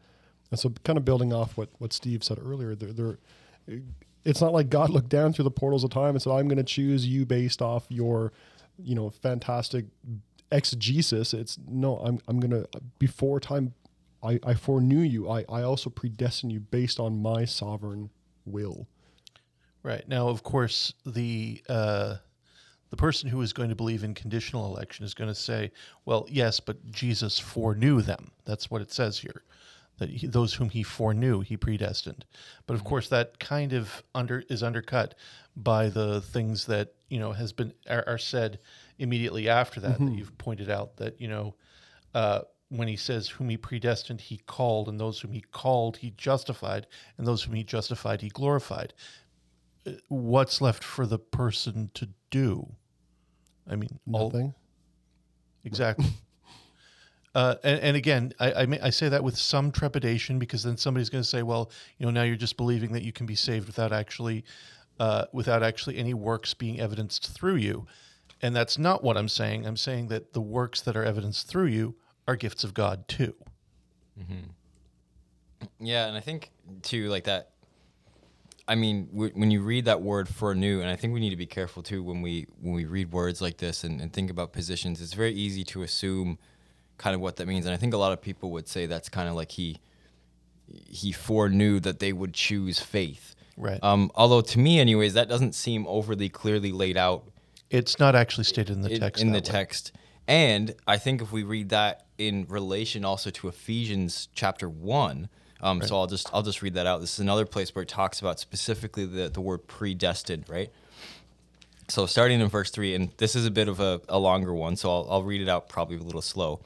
And 0.50 0.60
so, 0.60 0.74
kind 0.84 0.98
of 0.98 1.06
building 1.06 1.34
off 1.34 1.58
what, 1.58 1.70
what 1.78 1.94
Steve 1.94 2.24
said 2.24 2.40
earlier, 2.42 2.74
there, 2.74 2.94
there, 2.94 3.18
it's 4.24 4.42
not 4.42 4.54
like 4.54 4.70
God 4.70 4.90
looked 4.90 5.10
down 5.10 5.34
through 5.34 5.44
the 5.44 5.52
portals 5.52 5.84
of 5.84 5.92
time 5.92 6.16
and 6.16 6.22
said, 6.22 6.32
"I'm 6.32 6.48
going 6.48 6.58
to 6.58 6.64
choose 6.64 7.06
you 7.06 7.26
based 7.26 7.62
off 7.62 7.86
your, 7.90 8.34
you 8.78 8.96
know, 8.96 9.10
fantastic 9.10 9.86
exegesis." 10.52 11.34
It's 11.34 11.58
no, 11.68 11.98
I'm 11.98 12.20
I'm 12.28 12.40
going 12.40 12.52
to 12.52 12.68
before 12.98 13.40
time, 13.40 13.74
I 14.24 14.40
I 14.44 14.56
foreknew 14.56 15.02
you. 15.02 15.30
I 15.30 15.46
I 15.50 15.62
also 15.62 15.90
predestined 15.90 16.52
you 16.52 16.60
based 16.60 17.00
on 17.00 17.22
my 17.22 17.46
sovereign 17.46 18.10
will. 18.46 18.88
Right 19.84 20.08
now, 20.08 20.28
of 20.28 20.44
course, 20.44 20.94
the 21.06 21.64
uh, 21.70 22.18
the 22.90 22.98
person 22.98 23.30
who 23.30 23.42
is 23.42 23.54
going 23.54 23.70
to 23.70 23.76
believe 23.76 24.04
in 24.04 24.14
conditional 24.14 24.66
election 24.66 25.06
is 25.06 25.14
going 25.14 25.30
to 25.30 25.36
say, 25.36 25.72
"Well, 26.06 26.26
yes, 26.30 26.60
but 26.60 26.92
Jesus 26.92 27.38
foreknew 27.38 28.02
them." 28.02 28.32
That's 28.46 28.72
what 28.72 28.82
it 28.82 28.92
says 28.92 29.20
here. 29.20 29.44
That 30.00 30.10
he, 30.10 30.28
those 30.28 30.54
whom 30.54 30.70
he 30.70 30.84
foreknew, 30.84 31.42
he 31.42 31.58
predestined. 31.58 32.26
But 32.66 32.74
of 32.74 32.82
mm-hmm. 32.82 32.90
course, 32.90 33.10
that 33.10 33.40
kind 33.40 33.74
of 33.74 34.04
under 34.16 34.44
is 34.50 34.64
undercut 34.64 35.16
by 35.56 35.90
the 35.90 36.22
things 36.22 36.66
that 36.66 36.94
you 37.10 37.20
know 37.20 37.34
has 37.34 37.54
been 37.54 37.74
are, 37.90 38.04
are 38.08 38.18
said 38.18 38.60
immediately 38.98 39.48
after 39.50 39.80
that. 39.82 40.00
That 40.00 40.06
mm-hmm. 40.06 40.16
you've 40.16 40.38
pointed 40.38 40.70
out 40.70 40.98
that 40.98 41.20
you 41.22 41.28
know. 41.28 41.56
Uh, 42.14 42.42
when 42.72 42.88
he 42.88 42.96
says, 42.96 43.28
Whom 43.28 43.50
he 43.50 43.58
predestined, 43.58 44.22
he 44.22 44.38
called, 44.38 44.88
and 44.88 45.00
those 45.00 45.20
whom 45.20 45.32
he 45.32 45.42
called, 45.42 45.98
he 45.98 46.12
justified, 46.12 46.86
and 47.18 47.26
those 47.26 47.44
whom 47.44 47.56
he 47.56 47.64
justified, 47.64 48.22
he 48.22 48.30
glorified 48.30 48.94
uh, 49.88 49.94
what's 50.08 50.62
left 50.62 50.84
for 50.84 51.08
the 51.08 51.18
person 51.18 51.90
to 51.96 52.10
do? 52.30 52.68
I 53.70 53.76
mean, 53.76 54.00
all 54.12 54.30
Nothing. 54.30 54.54
exactly. 55.64 56.08
uh, 57.36 57.56
and, 57.64 57.80
and 57.80 57.98
again, 57.98 58.34
I, 58.40 58.54
I, 58.54 58.66
may, 58.66 58.80
I 58.80 58.90
say 58.90 59.10
that 59.10 59.24
with 59.24 59.38
some 59.38 59.72
trepidation 59.72 60.40
because 60.40 60.64
then 60.64 60.78
somebody's 60.78 61.10
going 61.10 61.24
to 61.24 61.30
say, 61.30 61.44
"Well, 61.44 61.72
you 61.98 62.06
know, 62.06 62.12
now 62.12 62.24
you're 62.24 62.36
just 62.36 62.58
believing 62.58 62.94
that 62.94 63.04
you 63.04 63.12
can 63.12 63.26
be 63.26 63.36
saved 63.36 63.68
without 63.68 63.92
actually, 63.92 64.44
uh, 65.00 65.26
without 65.32 65.62
actually 65.64 65.98
any 65.98 66.14
works 66.14 66.54
being 66.54 66.80
evidenced 66.80 67.32
through 67.32 67.56
you." 67.56 67.86
And 68.42 68.56
that's 68.56 68.78
not 68.78 69.04
what 69.04 69.18
I'm 69.18 69.28
saying. 69.28 69.66
I'm 69.66 69.78
saying 69.78 70.08
that 70.08 70.34
the 70.34 70.42
works 70.42 70.82
that 70.82 70.96
are 70.96 71.04
evidenced 71.04 71.48
through 71.48 71.68
you 71.68 71.96
are 72.28 72.36
gifts 72.36 72.64
of 72.64 72.74
God 72.74 73.08
too. 73.08 73.36
Yeah, 75.80 76.08
and 76.08 76.16
I 76.16 76.20
think 76.20 76.52
too, 76.82 77.10
like 77.10 77.26
that. 77.26 77.52
I 78.70 78.76
mean, 78.76 79.08
w- 79.12 79.32
when 79.34 79.52
you 79.52 79.62
read 79.62 79.86
that 79.86 80.02
word 80.02 80.30
foreknew, 80.30 80.80
and 80.80 80.90
I 80.90 80.96
think 80.96 81.14
we 81.14 81.20
need 81.20 81.32
to 81.32 81.36
be 81.36 81.48
careful 81.48 81.82
too 81.84 82.02
when 82.04 82.22
we 82.22 82.46
when 82.62 82.74
we 82.74 82.86
read 82.86 83.12
words 83.12 83.42
like 83.42 83.58
this 83.58 83.84
and, 83.84 84.00
and 84.00 84.14
think 84.14 84.30
about 84.30 84.54
positions. 84.54 85.02
It's 85.02 85.14
very 85.14 85.34
easy 85.34 85.64
to 85.66 85.82
assume 85.84 86.38
kind 86.98 87.16
of 87.16 87.22
what 87.22 87.36
that 87.38 87.48
means, 87.48 87.66
and 87.66 87.74
I 87.74 87.78
think 87.78 87.94
a 87.94 87.98
lot 87.98 88.12
of 88.14 88.22
people 88.22 88.52
would 88.52 88.68
say 88.68 88.86
that's 88.86 89.10
kind 89.10 89.28
of 89.28 89.36
like 89.36 89.52
he 89.52 89.80
he 90.68 91.12
foreknew 91.12 91.80
that 91.82 92.00
they 92.00 92.14
would 92.14 92.34
choose 92.34 92.80
faith. 92.80 93.36
Right. 93.58 93.80
Um, 93.84 94.12
although 94.16 94.42
to 94.42 94.60
me, 94.60 94.80
anyways, 94.80 95.16
that 95.16 95.28
doesn't 95.28 95.56
seem 95.56 95.86
overly 95.88 96.30
clearly 96.30 96.72
laid 96.72 96.96
out 96.96 97.24
It's 97.70 98.00
not 98.00 98.16
actually 98.16 98.46
stated 98.46 98.76
in 98.76 98.82
the 98.82 98.98
text. 99.00 99.22
in 99.22 99.32
the 99.32 99.38
way. 99.40 99.42
text. 99.42 99.92
And 100.28 100.76
I 100.86 100.98
think 100.98 101.22
if 101.24 101.32
we 101.32 101.42
read 101.44 101.70
that 101.70 102.06
in 102.20 102.46
relation 102.48 103.04
also 103.04 103.32
to 103.32 103.48
Ephesians 103.48 104.30
chapter 104.34 104.70
one, 104.70 105.28
um, 105.62 105.82
so 105.82 105.98
I'll 105.98 106.08
just 106.08 106.30
I'll 106.34 106.44
just 106.44 106.62
read 106.62 106.76
that 106.76 106.86
out. 106.86 107.02
This 107.02 107.14
is 107.14 107.20
another 107.20 107.46
place 107.46 107.74
where 107.74 107.84
it 107.84 107.90
talks 107.90 108.20
about 108.20 108.40
specifically 108.40 109.06
the 109.06 109.30
the 109.30 109.42
word 109.42 109.68
predestined, 109.68 110.46
right? 110.48 110.72
So 111.88 112.06
starting 112.06 112.40
in 112.40 112.48
verse 112.48 112.70
three, 112.70 112.94
and 112.96 113.12
this 113.18 113.36
is 113.36 113.46
a 113.46 113.52
bit 113.52 113.68
of 113.68 113.80
a, 113.80 114.02
a 114.08 114.20
longer 114.20 114.54
one, 114.54 114.76
so 114.76 114.92
I'll, 114.92 115.08
I'll 115.10 115.24
read 115.24 115.42
it 115.42 115.50
out 115.50 115.70
probably 115.70 115.98
a 115.98 116.02
little 116.02 116.22
slow. 116.22 116.60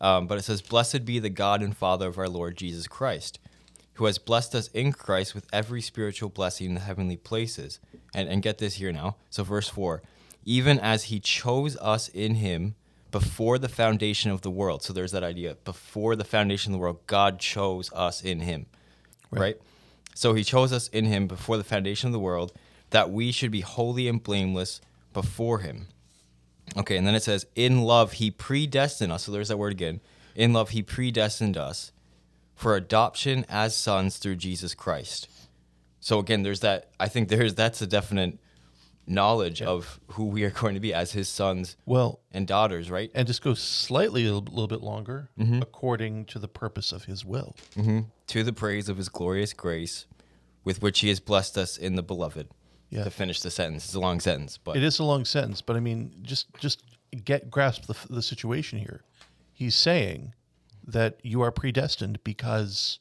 Um, 0.00 0.26
but 0.26 0.38
it 0.38 0.42
says, 0.42 0.62
"Blessed 0.62 1.04
be 1.04 1.18
the 1.18 1.30
God 1.30 1.62
and 1.62 1.76
Father 1.76 2.08
of 2.08 2.18
our 2.18 2.28
Lord 2.28 2.56
Jesus 2.56 2.86
Christ." 2.86 3.38
Who 3.98 4.06
has 4.06 4.18
blessed 4.18 4.56
us 4.56 4.66
in 4.74 4.90
Christ 4.92 5.36
with 5.36 5.46
every 5.52 5.80
spiritual 5.80 6.28
blessing 6.28 6.66
in 6.66 6.74
the 6.74 6.80
heavenly 6.80 7.16
places. 7.16 7.78
And, 8.12 8.28
and 8.28 8.42
get 8.42 8.58
this 8.58 8.74
here 8.74 8.90
now. 8.90 9.14
So, 9.30 9.44
verse 9.44 9.68
4 9.68 10.02
even 10.44 10.78
as 10.78 11.04
he 11.04 11.20
chose 11.20 11.76
us 11.78 12.08
in 12.08 12.36
him 12.36 12.74
before 13.14 13.60
the 13.60 13.68
foundation 13.68 14.32
of 14.32 14.40
the 14.40 14.50
world. 14.50 14.82
So 14.82 14.92
there's 14.92 15.12
that 15.12 15.22
idea. 15.22 15.54
Before 15.64 16.16
the 16.16 16.24
foundation 16.24 16.72
of 16.72 16.78
the 16.78 16.82
world, 16.82 17.06
God 17.06 17.38
chose 17.38 17.88
us 17.92 18.24
in 18.24 18.40
him. 18.40 18.66
Right. 19.30 19.56
So 20.16 20.34
he 20.34 20.42
chose 20.42 20.72
us 20.72 20.88
in 20.88 21.04
him 21.04 21.28
before 21.28 21.56
the 21.56 21.62
foundation 21.62 22.08
of 22.08 22.12
the 22.12 22.18
world 22.18 22.52
that 22.90 23.12
we 23.12 23.30
should 23.30 23.52
be 23.52 23.60
holy 23.60 24.08
and 24.08 24.20
blameless 24.20 24.80
before 25.12 25.60
him. 25.60 25.86
Okay, 26.76 26.96
and 26.96 27.06
then 27.06 27.14
it 27.14 27.22
says, 27.22 27.46
In 27.54 27.82
love 27.82 28.14
he 28.14 28.32
predestined 28.32 29.12
us. 29.12 29.22
So 29.22 29.30
there's 29.30 29.46
that 29.46 29.58
word 29.58 29.72
again. 29.72 30.00
In 30.34 30.52
love 30.52 30.70
he 30.70 30.82
predestined 30.82 31.56
us 31.56 31.92
for 32.56 32.74
adoption 32.74 33.46
as 33.48 33.76
sons 33.76 34.16
through 34.16 34.36
Jesus 34.36 34.74
Christ. 34.74 35.28
So 36.00 36.18
again, 36.18 36.42
there's 36.42 36.60
that 36.60 36.90
I 36.98 37.06
think 37.06 37.28
there's 37.28 37.54
that's 37.54 37.80
a 37.80 37.86
definite 37.86 38.40
knowledge 39.06 39.62
of 39.62 40.00
who 40.08 40.26
we 40.26 40.44
are 40.44 40.50
going 40.62 40.74
to 40.74 40.80
be 40.80 40.94
as 40.94 41.12
his 41.12 41.28
sons 41.28 41.76
Well, 41.86 42.20
and 42.32 42.46
daughters, 42.46 42.90
right? 42.90 43.10
and 43.14 43.26
just 43.26 43.42
go 43.42 43.54
slightly 43.54 44.26
a 44.26 44.32
little, 44.34 44.66
bit 44.66 44.80
longer, 44.82 45.30
mm-hmm. 45.38 45.60
according 45.60 46.24
to 46.26 46.38
the 46.38 46.48
purpose 46.48 46.92
of 46.92 47.04
his 47.04 47.24
will. 47.24 47.56
Mm-hmm. 47.76 48.00
to 48.28 48.42
the 48.42 48.52
praise 48.52 48.88
of 48.88 48.96
his 48.96 49.08
glorious 49.08 49.52
grace 49.52 50.06
with 50.64 50.80
which 50.80 51.00
he 51.00 51.08
has 51.08 51.20
blessed 51.20 51.58
us 51.58 51.76
in 51.76 51.94
the 51.96 52.02
beloved. 52.02 52.48
Yeah. 52.90 53.04
To 53.04 53.10
finish 53.10 53.40
the 53.40 53.50
sentence. 53.50 53.86
It's 53.86 53.94
a 53.94 54.00
long 54.00 54.20
sentence, 54.20 54.56
but 54.56 54.76
It 54.76 54.84
is 54.84 55.00
a 55.00 55.04
long 55.04 55.24
sentence, 55.24 55.60
but 55.60 55.74
I 55.74 55.80
mean, 55.80 56.12
just 56.22 56.46
just 56.60 56.82
get 57.24 57.50
grasp 57.50 57.86
the 57.86 57.96
the 58.08 58.22
situation 58.22 58.78
here. 58.78 59.02
He's 59.52 59.74
saying 59.74 60.32
that 60.86 61.18
you 61.22 61.40
are 61.42 61.50
predestined 61.50 62.22
because 62.22 63.00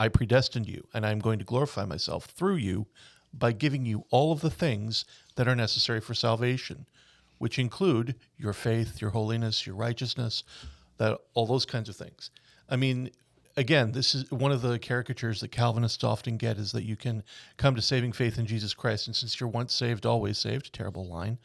I 0.00 0.08
predestined 0.08 0.68
you, 0.68 0.88
and 0.92 1.06
I'm 1.06 1.20
going 1.20 1.38
to 1.38 1.44
glorify 1.44 1.84
myself 1.84 2.24
through 2.24 2.56
you 2.56 2.86
by 3.32 3.52
giving 3.52 3.86
you 3.86 4.04
all 4.10 4.32
of 4.32 4.40
the 4.40 4.50
things 4.50 5.04
that 5.36 5.48
are 5.48 5.56
necessary 5.56 6.00
for 6.00 6.14
salvation, 6.14 6.86
which 7.38 7.58
include 7.58 8.14
your 8.38 8.52
faith, 8.52 9.00
your 9.00 9.10
holiness, 9.10 9.66
your 9.66 9.76
righteousness, 9.76 10.44
that 10.98 11.18
all 11.34 11.46
those 11.46 11.66
kinds 11.66 11.88
of 11.88 11.96
things. 11.96 12.30
I 12.68 12.76
mean, 12.76 13.10
again, 13.56 13.92
this 13.92 14.14
is 14.14 14.30
one 14.30 14.52
of 14.52 14.62
the 14.62 14.78
caricatures 14.78 15.40
that 15.40 15.52
Calvinists 15.52 16.04
often 16.04 16.36
get 16.36 16.58
is 16.58 16.72
that 16.72 16.84
you 16.84 16.96
can 16.96 17.22
come 17.56 17.74
to 17.74 17.82
saving 17.82 18.12
faith 18.12 18.38
in 18.38 18.46
Jesus 18.46 18.74
Christ, 18.74 19.06
and 19.06 19.16
since 19.16 19.38
you're 19.38 19.48
once 19.48 19.72
saved, 19.74 20.06
always 20.06 20.38
saved. 20.38 20.72
Terrible 20.72 21.06
line. 21.06 21.38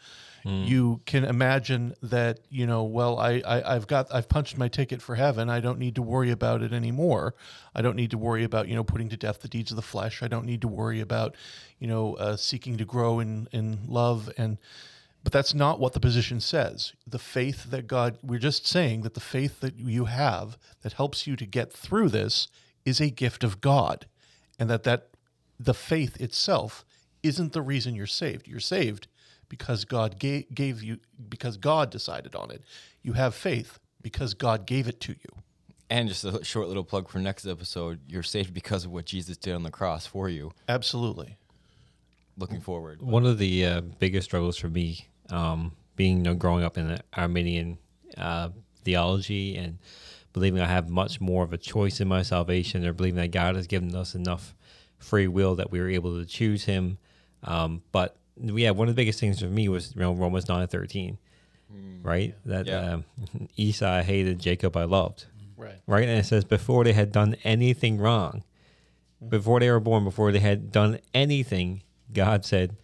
You 0.66 1.02
can 1.06 1.26
imagine 1.26 1.94
that 2.02 2.40
you 2.50 2.66
know. 2.66 2.84
Well, 2.84 3.20
I, 3.20 3.42
I 3.46 3.76
I've 3.76 3.86
got 3.86 4.08
I've 4.14 4.30
punched 4.30 4.58
my 4.58 4.70
ticket 4.70 5.02
for 5.02 5.16
heaven. 5.16 5.50
I 5.50 5.60
don't 5.60 5.78
need 5.78 5.96
to 5.96 6.02
worry 6.02 6.32
about 6.32 6.62
it 6.62 6.72
anymore. 6.72 7.36
I 7.76 7.82
don't 7.82 7.98
need 7.98 8.12
to 8.12 8.18
worry 8.18 8.46
about 8.46 8.70
you 8.70 8.76
know 8.76 8.84
putting 8.84 9.10
to 9.10 9.18
death 9.18 9.42
the 9.42 9.50
deeds 9.50 9.72
of 9.72 9.76
the 9.76 9.82
flesh. 9.82 10.24
I 10.24 10.30
don't 10.30 10.46
need 10.46 10.62
to 10.62 10.70
worry 10.70 11.02
about 11.02 11.36
you 11.80 11.88
know 11.88 12.14
uh, 12.14 12.38
seeking 12.38 12.78
to 12.78 12.86
grow 12.86 13.20
in 13.20 13.50
in 13.52 13.80
love 13.88 14.32
and. 14.38 14.58
But 15.28 15.34
that's 15.34 15.54
not 15.54 15.82
what 15.82 15.92
the 15.92 16.00
position 16.00 16.40
says. 16.40 16.94
The 17.06 17.20
faith 17.20 17.70
that 17.72 17.86
God, 17.86 18.18
we're 18.24 18.40
just 18.40 18.66
saying 18.66 19.02
that 19.02 19.14
the 19.14 19.20
faith 19.20 19.60
that 19.60 19.78
you 19.78 20.06
have 20.06 20.58
that 20.84 20.94
helps 20.94 21.28
you 21.28 21.36
to 21.36 21.46
get 21.46 21.74
through 21.74 22.08
this 22.08 22.48
is 22.86 23.02
a 23.02 23.10
gift 23.10 23.44
of 23.44 23.60
God. 23.60 24.06
And 24.58 24.70
that, 24.70 24.84
that 24.84 25.10
the 25.60 25.74
faith 25.74 26.22
itself 26.22 26.86
isn't 27.24 27.52
the 27.52 27.62
reason 27.62 27.94
you're 27.94 28.08
saved. 28.08 28.48
You're 28.48 28.62
saved 28.62 29.10
because 29.50 29.84
God 29.84 30.18
gave, 30.18 30.46
gave 30.56 30.82
you, 30.82 31.00
because 31.28 31.58
God 31.58 31.90
decided 31.90 32.34
on 32.34 32.50
it. 32.50 32.64
You 33.02 33.12
have 33.12 33.36
faith 33.36 33.80
because 34.02 34.34
God 34.34 34.66
gave 34.66 34.88
it 34.88 35.02
to 35.02 35.12
you. 35.12 35.44
and 35.90 36.08
just 36.08 36.24
a 36.24 36.42
short 36.42 36.70
little 36.70 36.86
plug 36.86 37.10
for 37.10 37.20
next 37.20 37.46
episode. 37.46 38.00
You're 38.08 38.24
saved 38.24 38.54
because 38.54 38.86
of 38.86 38.92
what 38.92 39.04
Jesus 39.04 39.36
did 39.36 39.56
on 39.56 39.64
the 39.64 39.72
cross 39.72 40.06
for 40.06 40.30
you. 40.30 40.54
Absolutely. 40.70 41.36
Looking 42.38 42.62
forward. 42.62 43.02
One 43.02 43.26
of 43.26 43.40
the 43.40 43.66
uh, 43.66 43.82
biggest 43.82 44.26
struggles 44.26 44.58
for 44.58 44.70
me, 44.70 45.08
um, 45.30 45.72
being 45.96 46.18
you 46.18 46.24
know, 46.24 46.36
growing 46.36 46.64
up 46.64 46.78
in 46.78 46.88
the 46.88 47.00
Arminian 47.16 47.78
uh, 48.18 48.50
theology 48.84 49.56
and 49.56 49.78
believing 50.34 50.62
I 50.62 50.68
have 50.68 50.90
much 50.90 51.20
more 51.20 51.44
of 51.44 51.54
a 51.54 51.58
choice 51.58 52.00
in 52.00 52.08
my 52.08 52.22
salvation, 52.22 52.86
or 52.86 52.94
believing 52.94 53.18
that 53.22 53.32
God 53.32 53.56
has 53.56 53.68
given 53.68 53.96
us 53.96 54.16
enough 54.16 54.54
free 55.00 55.28
will 55.28 55.56
that 55.56 55.72
we 55.72 55.80
were 55.80 55.90
able 55.90 56.18
to 56.20 56.26
choose 56.26 56.66
Him. 56.66 56.98
Um, 57.44 57.82
but 57.92 58.16
yeah, 58.40 58.72
one 58.72 58.88
of 58.88 58.96
the 58.96 59.00
biggest 59.00 59.20
things 59.20 59.40
for 59.40 59.48
me 59.48 59.68
was 59.70 59.94
you 59.96 60.02
know 60.02 60.14
Romans 60.14 60.48
nine 60.48 60.68
thirteen, 60.68 61.18
right? 62.04 62.36
That 62.46 62.68
Yeah. 62.68 62.94
um, 62.94 63.06
Esau 63.58 64.02
hated, 64.04 64.40
Jacob 64.40 64.76
I 64.78 64.84
loved 64.84 65.26
Right. 65.56 65.80
right? 65.88 66.08
And 66.08 66.20
it 66.20 66.26
says 66.26 66.46
before 66.46 66.84
they 66.84 66.94
had 66.94 67.12
done 67.12 67.36
anything 67.44 67.98
wrong, 67.98 68.44
before 69.28 69.60
they 69.60 69.72
were 69.72 69.80
born, 69.80 70.04
before 70.04 70.32
they 70.32 70.40
had 70.40 70.72
done 70.72 71.00
anything, 71.16 71.82
God 72.14 72.46
said, 72.46 72.76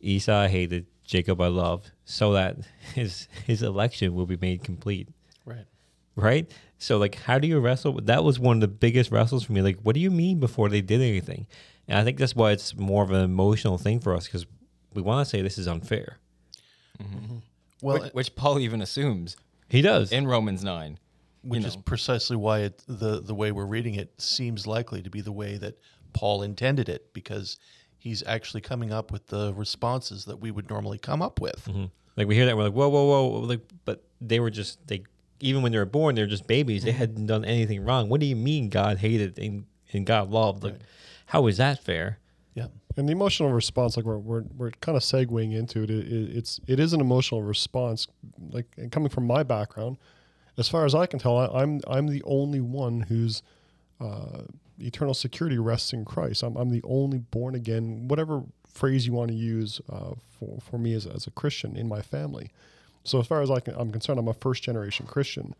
Esau 0.00 0.32
I 0.36 0.48
hated, 0.48 0.86
Jacob 1.08 1.40
I 1.40 1.48
love, 1.48 1.90
so 2.04 2.34
that 2.34 2.58
his 2.94 3.26
his 3.46 3.62
election 3.62 4.14
will 4.14 4.26
be 4.26 4.36
made 4.36 4.62
complete. 4.62 5.08
Right. 5.44 5.64
Right? 6.14 6.48
So 6.78 6.98
like 6.98 7.16
how 7.16 7.38
do 7.38 7.48
you 7.48 7.58
wrestle 7.58 7.94
that 8.02 8.22
was 8.22 8.38
one 8.38 8.58
of 8.58 8.60
the 8.60 8.68
biggest 8.68 9.10
wrestles 9.10 9.42
for 9.44 9.52
me. 9.52 9.62
Like, 9.62 9.78
what 9.82 9.94
do 9.94 10.00
you 10.00 10.10
mean 10.10 10.38
before 10.38 10.68
they 10.68 10.80
did 10.82 11.00
anything? 11.00 11.46
And 11.88 11.98
I 11.98 12.04
think 12.04 12.18
that's 12.18 12.36
why 12.36 12.52
it's 12.52 12.76
more 12.76 13.02
of 13.02 13.10
an 13.10 13.24
emotional 13.24 13.78
thing 13.78 13.98
for 14.00 14.14
us 14.14 14.26
because 14.26 14.46
we 14.94 15.00
want 15.02 15.26
to 15.26 15.30
say 15.30 15.40
this 15.42 15.56
is 15.58 15.66
unfair. 15.66 16.18
Mm-hmm. 17.02 17.16
Mm-hmm. 17.16 17.36
Well, 17.82 18.00
which, 18.02 18.12
which 18.12 18.34
Paul 18.36 18.58
even 18.58 18.82
assumes 18.82 19.36
He 19.68 19.80
does. 19.80 20.12
in 20.12 20.26
Romans 20.26 20.62
9. 20.62 20.98
which 21.42 21.60
you 21.62 21.66
is 21.66 21.76
precisely 21.76 22.36
why 22.36 22.60
it, 22.60 22.82
the 22.86 23.20
the 23.20 23.34
way 23.34 23.52
we're 23.52 23.64
reading 23.64 23.94
it 23.94 24.20
seems 24.20 24.66
likely 24.66 25.00
to 25.02 25.08
be 25.10 25.20
the 25.20 25.32
way 25.32 25.56
that 25.56 25.78
Paul 26.12 26.42
intended 26.42 26.88
it, 26.88 27.12
because 27.14 27.56
He's 27.98 28.22
actually 28.26 28.60
coming 28.60 28.92
up 28.92 29.12
with 29.12 29.26
the 29.26 29.52
responses 29.54 30.24
that 30.24 30.36
we 30.40 30.50
would 30.50 30.70
normally 30.70 30.98
come 30.98 31.20
up 31.20 31.40
with. 31.40 31.66
Mm-hmm. 31.66 31.86
Like 32.16 32.26
we 32.26 32.34
hear 32.34 32.46
that, 32.46 32.56
we're 32.56 32.64
like, 32.64 32.72
whoa, 32.72 32.88
whoa, 32.88 33.04
whoa! 33.04 33.40
Like, 33.40 33.60
but 33.84 34.04
they 34.20 34.40
were 34.40 34.50
just 34.50 34.86
they. 34.86 35.04
Even 35.40 35.62
when 35.62 35.70
they 35.70 35.78
were 35.78 35.84
born, 35.84 36.16
they 36.16 36.22
were 36.22 36.26
just 36.26 36.48
babies. 36.48 36.82
They 36.82 36.90
hadn't 36.90 37.26
done 37.26 37.44
anything 37.44 37.84
wrong. 37.84 38.08
What 38.08 38.18
do 38.18 38.26
you 38.26 38.34
mean 38.34 38.70
God 38.70 38.98
hated 38.98 39.38
and, 39.38 39.66
and 39.92 40.04
God 40.04 40.30
loved? 40.30 40.64
Like, 40.64 40.80
how 41.26 41.46
is 41.46 41.58
that 41.58 41.78
fair? 41.78 42.18
Yeah. 42.54 42.66
And 42.96 43.08
the 43.08 43.12
emotional 43.12 43.52
response, 43.52 43.96
like 43.96 44.04
we're 44.04 44.18
we're, 44.18 44.42
we're 44.56 44.72
kind 44.80 44.96
of 44.96 45.04
segueing 45.04 45.54
into 45.56 45.84
it, 45.84 45.90
it, 45.90 46.36
it's 46.36 46.58
it 46.66 46.80
is 46.80 46.92
an 46.92 47.00
emotional 47.00 47.44
response. 47.44 48.08
Like 48.50 48.66
and 48.76 48.90
coming 48.90 49.10
from 49.10 49.28
my 49.28 49.44
background, 49.44 49.98
as 50.56 50.68
far 50.68 50.84
as 50.84 50.92
I 50.92 51.06
can 51.06 51.20
tell, 51.20 51.38
I, 51.38 51.62
I'm 51.62 51.80
I'm 51.86 52.08
the 52.08 52.24
only 52.24 52.60
one 52.60 53.02
who's 53.02 53.44
uh, 54.00 54.42
eternal 54.80 55.14
security 55.14 55.58
rests 55.58 55.92
in 55.92 56.04
Christ. 56.04 56.42
I'm 56.42 56.56
I'm 56.56 56.70
the 56.70 56.82
only 56.84 57.18
born 57.18 57.54
again, 57.54 58.08
whatever 58.08 58.42
phrase 58.66 59.06
you 59.06 59.12
want 59.12 59.30
to 59.30 59.36
use 59.36 59.80
uh, 59.90 60.12
for 60.38 60.58
for 60.60 60.78
me 60.78 60.94
as 60.94 61.06
as 61.06 61.26
a 61.26 61.30
Christian 61.30 61.76
in 61.76 61.88
my 61.88 62.02
family. 62.02 62.50
So 63.04 63.20
as 63.20 63.26
far 63.26 63.40
as 63.40 63.50
I 63.50 63.60
can, 63.60 63.74
I'm 63.76 63.90
concerned, 63.90 64.18
I'm 64.18 64.28
a 64.28 64.34
first 64.34 64.62
generation 64.62 65.06
Christian. 65.06 65.54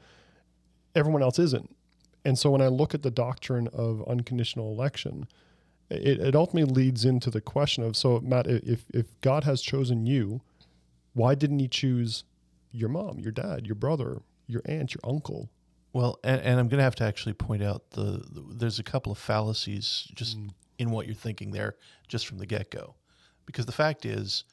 Everyone 0.94 1.22
else 1.22 1.38
isn't. 1.38 1.74
And 2.24 2.38
so 2.38 2.50
when 2.50 2.60
I 2.60 2.68
look 2.68 2.94
at 2.94 3.02
the 3.02 3.10
doctrine 3.10 3.68
of 3.68 4.06
unconditional 4.06 4.70
election, 4.70 5.28
it, 5.88 6.20
it 6.20 6.34
ultimately 6.36 6.70
leads 6.70 7.04
into 7.04 7.30
the 7.30 7.40
question 7.40 7.82
of 7.84 7.96
so 7.96 8.20
Matt, 8.20 8.46
if 8.46 8.84
if 8.92 9.18
God 9.20 9.44
has 9.44 9.62
chosen 9.62 10.06
you, 10.06 10.42
why 11.14 11.34
didn't 11.34 11.58
He 11.58 11.68
choose 11.68 12.24
your 12.70 12.88
mom, 12.88 13.18
your 13.18 13.32
dad, 13.32 13.66
your 13.66 13.74
brother, 13.74 14.20
your 14.46 14.62
aunt, 14.66 14.94
your 14.94 15.00
uncle? 15.04 15.48
Well, 15.92 16.18
and, 16.22 16.40
and 16.42 16.60
I'm 16.60 16.68
going 16.68 16.78
to 16.78 16.84
have 16.84 16.96
to 16.96 17.04
actually 17.04 17.32
point 17.32 17.62
out 17.62 17.90
the, 17.90 18.22
the 18.30 18.44
there's 18.54 18.78
a 18.78 18.82
couple 18.82 19.10
of 19.10 19.18
fallacies 19.18 20.06
just 20.14 20.38
mm. 20.38 20.50
in 20.78 20.90
what 20.90 21.06
you're 21.06 21.14
thinking 21.14 21.50
there, 21.50 21.76
just 22.08 22.26
from 22.26 22.38
the 22.38 22.46
get 22.46 22.70
go, 22.70 22.94
because 23.46 23.66
the 23.66 23.72
fact 23.72 24.04
is, 24.04 24.44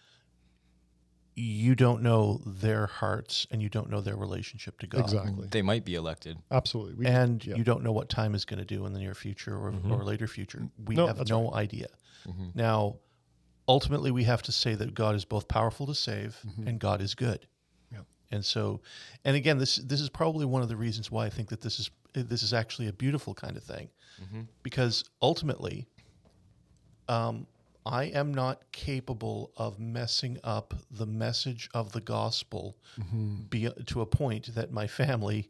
you 1.36 1.76
don't 1.76 2.02
know 2.02 2.42
their 2.46 2.86
hearts 2.86 3.46
and 3.52 3.62
you 3.62 3.68
don't 3.68 3.90
know 3.90 4.00
their 4.00 4.16
relationship 4.16 4.80
to 4.80 4.88
God. 4.88 5.02
Exactly. 5.02 5.48
They 5.52 5.62
might 5.62 5.84
be 5.84 5.96
elected. 5.96 6.38
Absolutely. 6.50 6.96
We, 6.96 7.06
and 7.08 7.46
yeah. 7.46 7.56
you 7.56 7.64
don't 7.66 7.84
know 7.84 7.92
what 7.92 8.08
time 8.08 8.36
is 8.36 8.46
going 8.46 8.60
to 8.60 8.66
do 8.66 8.86
in 8.86 8.94
the 8.94 9.00
near 9.00 9.14
future 9.14 9.54
or, 9.54 9.72
mm-hmm. 9.72 9.92
or 9.92 10.06
later 10.06 10.28
future. 10.28 10.60
Mm, 10.60 10.70
we 10.86 10.96
No, 10.96 11.08
have 11.08 11.18
that's 11.18 11.30
no 11.30 11.54
idea. 11.54 11.88
Mm-hmm. 12.26 12.50
Now, 12.56 13.00
ultimately, 13.68 14.12
we 14.12 14.24
have 14.24 14.44
to 14.44 14.54
say 14.54 14.76
that 14.76 14.94
God 14.94 15.16
is 15.16 15.26
both 15.26 15.50
powerful 15.50 15.86
to 15.88 15.96
save 15.96 16.38
mm-hmm. 16.48 16.70
and 16.70 16.80
God 16.80 17.02
is 17.02 17.16
good. 17.16 17.46
Yeah. 18.36 18.38
And 18.38 18.46
so, 18.46 18.82
and 19.24 19.36
again, 19.36 19.58
this 19.58 19.78
this 19.78 20.02
is 20.02 20.10
probably 20.10 20.46
one 20.46 20.62
of 20.62 20.70
the 20.70 20.76
reasons 20.76 21.10
why 21.12 21.26
I 21.26 21.30
think 21.30 21.50
that 21.50 21.62
this 21.62 21.80
is 21.80 21.90
this 22.14 22.44
is 22.44 22.54
actually 22.54 22.88
a 22.88 22.94
beautiful 22.94 23.34
kind 23.34 23.58
of 23.58 23.64
thing, 23.64 23.90
mm-hmm. 24.22 24.42
because 24.64 25.04
ultimately, 25.22 25.88
um, 27.08 27.48
I 27.86 28.06
am 28.06 28.34
not 28.34 28.62
capable 28.72 29.52
of 29.58 29.80
messing 29.80 30.40
up 30.44 30.74
the 30.90 31.06
message 31.06 31.70
of 31.74 31.92
the 31.92 32.02
gospel 32.02 32.76
mm-hmm. 33.00 33.44
be, 33.50 33.70
to 33.86 34.02
a 34.02 34.06
point 34.06 34.56
that 34.56 34.72
my 34.72 34.88
family 34.88 35.50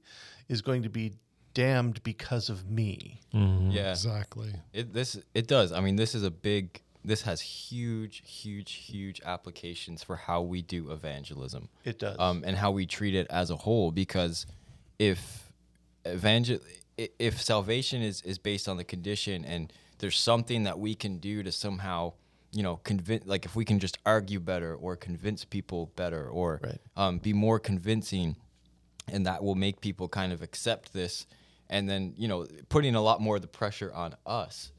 is 0.49 0.61
going 0.61 0.83
to 0.83 0.89
be 0.89 1.13
damned 1.53 2.03
because 2.03 2.49
of 2.49 2.69
me. 2.69 3.21
Mm-hmm. 3.33 3.71
Yeah. 3.71 3.91
exactly. 3.91 4.53
It 4.73 4.93
this 4.93 5.17
it 5.33 5.47
does. 5.47 5.71
I 5.71 5.81
mean, 5.81 5.95
this 5.95 6.13
is 6.13 6.23
a 6.23 6.31
big. 6.31 6.81
This 7.05 7.21
has 7.23 7.39
huge, 7.41 8.23
huge, 8.25 8.71
huge 8.73 9.21
applications 9.23 10.03
for 10.03 10.15
how 10.15 10.41
we 10.41 10.61
do 10.61 10.91
evangelism. 10.91 11.69
It 11.83 11.99
does. 11.99 12.15
um, 12.19 12.43
and 12.45 12.57
how 12.57 12.71
we 12.71 12.85
treat 12.85 13.13
it 13.15 13.27
as 13.29 13.49
a 13.51 13.55
whole. 13.55 13.91
Because 13.91 14.45
if 14.99 15.51
evangel, 16.05 16.59
if 16.97 17.41
salvation 17.41 18.01
is 18.01 18.21
is 18.21 18.37
based 18.37 18.67
on 18.67 18.77
the 18.77 18.83
condition, 18.83 19.45
and 19.45 19.71
there's 19.99 20.17
something 20.17 20.63
that 20.63 20.79
we 20.79 20.95
can 20.95 21.17
do 21.19 21.43
to 21.43 21.51
somehow, 21.51 22.13
you 22.51 22.63
know, 22.63 22.77
convince, 22.83 23.25
like 23.25 23.45
if 23.45 23.55
we 23.55 23.65
can 23.65 23.79
just 23.79 23.97
argue 24.05 24.39
better 24.39 24.73
or 24.75 24.95
convince 24.95 25.45
people 25.45 25.91
better 25.95 26.27
or 26.27 26.59
Right. 26.63 26.81
um, 26.97 27.19
be 27.19 27.33
more 27.33 27.59
convincing, 27.59 28.35
and 29.07 29.25
that 29.25 29.43
will 29.43 29.55
make 29.55 29.79
people 29.81 30.07
kind 30.09 30.33
of 30.33 30.41
accept 30.41 30.91
this, 30.93 31.27
and 31.69 31.87
then 31.89 32.13
you 32.17 32.27
know, 32.27 32.47
putting 32.69 32.95
a 32.95 33.01
lot 33.01 33.21
more 33.21 33.35
of 33.35 33.41
the 33.41 33.47
pressure 33.47 33.93
on 33.93 34.15
us, 34.25 34.71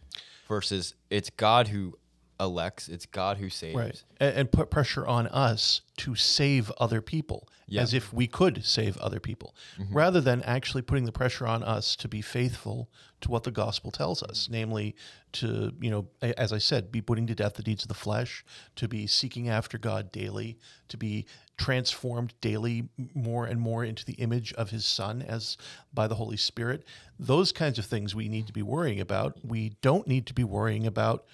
versus 0.48 0.94
it's 1.10 1.30
God 1.30 1.68
who 1.68 1.96
elects, 2.38 2.88
it's 2.88 3.06
God 3.06 3.38
who 3.38 3.48
saves. 3.48 3.76
right 3.76 4.02
and, 4.20 4.36
and 4.36 4.52
put 4.52 4.70
pressure 4.70 5.06
on 5.06 5.26
us 5.28 5.80
to 5.98 6.14
save 6.14 6.70
other 6.78 7.00
people 7.00 7.48
Yeah. 7.66 7.82
as 7.82 7.94
if 7.94 8.12
we 8.12 8.26
could 8.26 8.64
save 8.64 8.96
other 8.98 9.20
people 9.20 9.54
mm-hmm. 9.78 9.94
rather 9.94 10.20
than 10.20 10.42
actually 10.42 10.82
putting 10.82 11.04
the 11.04 11.12
pressure 11.12 11.46
on 11.46 11.62
us 11.62 11.96
to 11.96 12.08
be 12.08 12.20
faithful 12.22 12.88
to 13.22 13.30
what 13.30 13.44
the 13.44 13.50
gospel 13.50 13.90
tells 13.90 14.22
us 14.22 14.48
namely 14.50 14.94
to 15.32 15.72
you 15.80 15.90
know 15.90 16.06
as 16.22 16.52
i 16.52 16.58
said 16.58 16.92
be 16.92 17.00
putting 17.00 17.26
to 17.26 17.34
death 17.34 17.54
the 17.54 17.62
deeds 17.62 17.82
of 17.84 17.88
the 17.88 17.94
flesh 17.94 18.44
to 18.76 18.86
be 18.86 19.06
seeking 19.06 19.48
after 19.48 19.78
god 19.78 20.12
daily 20.12 20.58
to 20.88 20.96
be 20.98 21.24
transformed 21.56 22.34
daily 22.42 22.88
more 23.14 23.46
and 23.46 23.58
more 23.60 23.82
into 23.84 24.04
the 24.04 24.14
image 24.14 24.52
of 24.54 24.70
his 24.70 24.84
son 24.84 25.22
as 25.22 25.56
by 25.94 26.06
the 26.06 26.14
holy 26.16 26.36
spirit 26.36 26.84
those 27.18 27.52
kinds 27.52 27.78
of 27.78 27.86
things 27.86 28.14
we 28.14 28.28
need 28.28 28.46
to 28.46 28.52
be 28.52 28.62
worrying 28.62 29.00
about 29.00 29.36
we 29.42 29.70
don't 29.80 30.06
need 30.06 30.26
to 30.26 30.34
be 30.34 30.44
worrying 30.44 30.86
about 30.86 31.24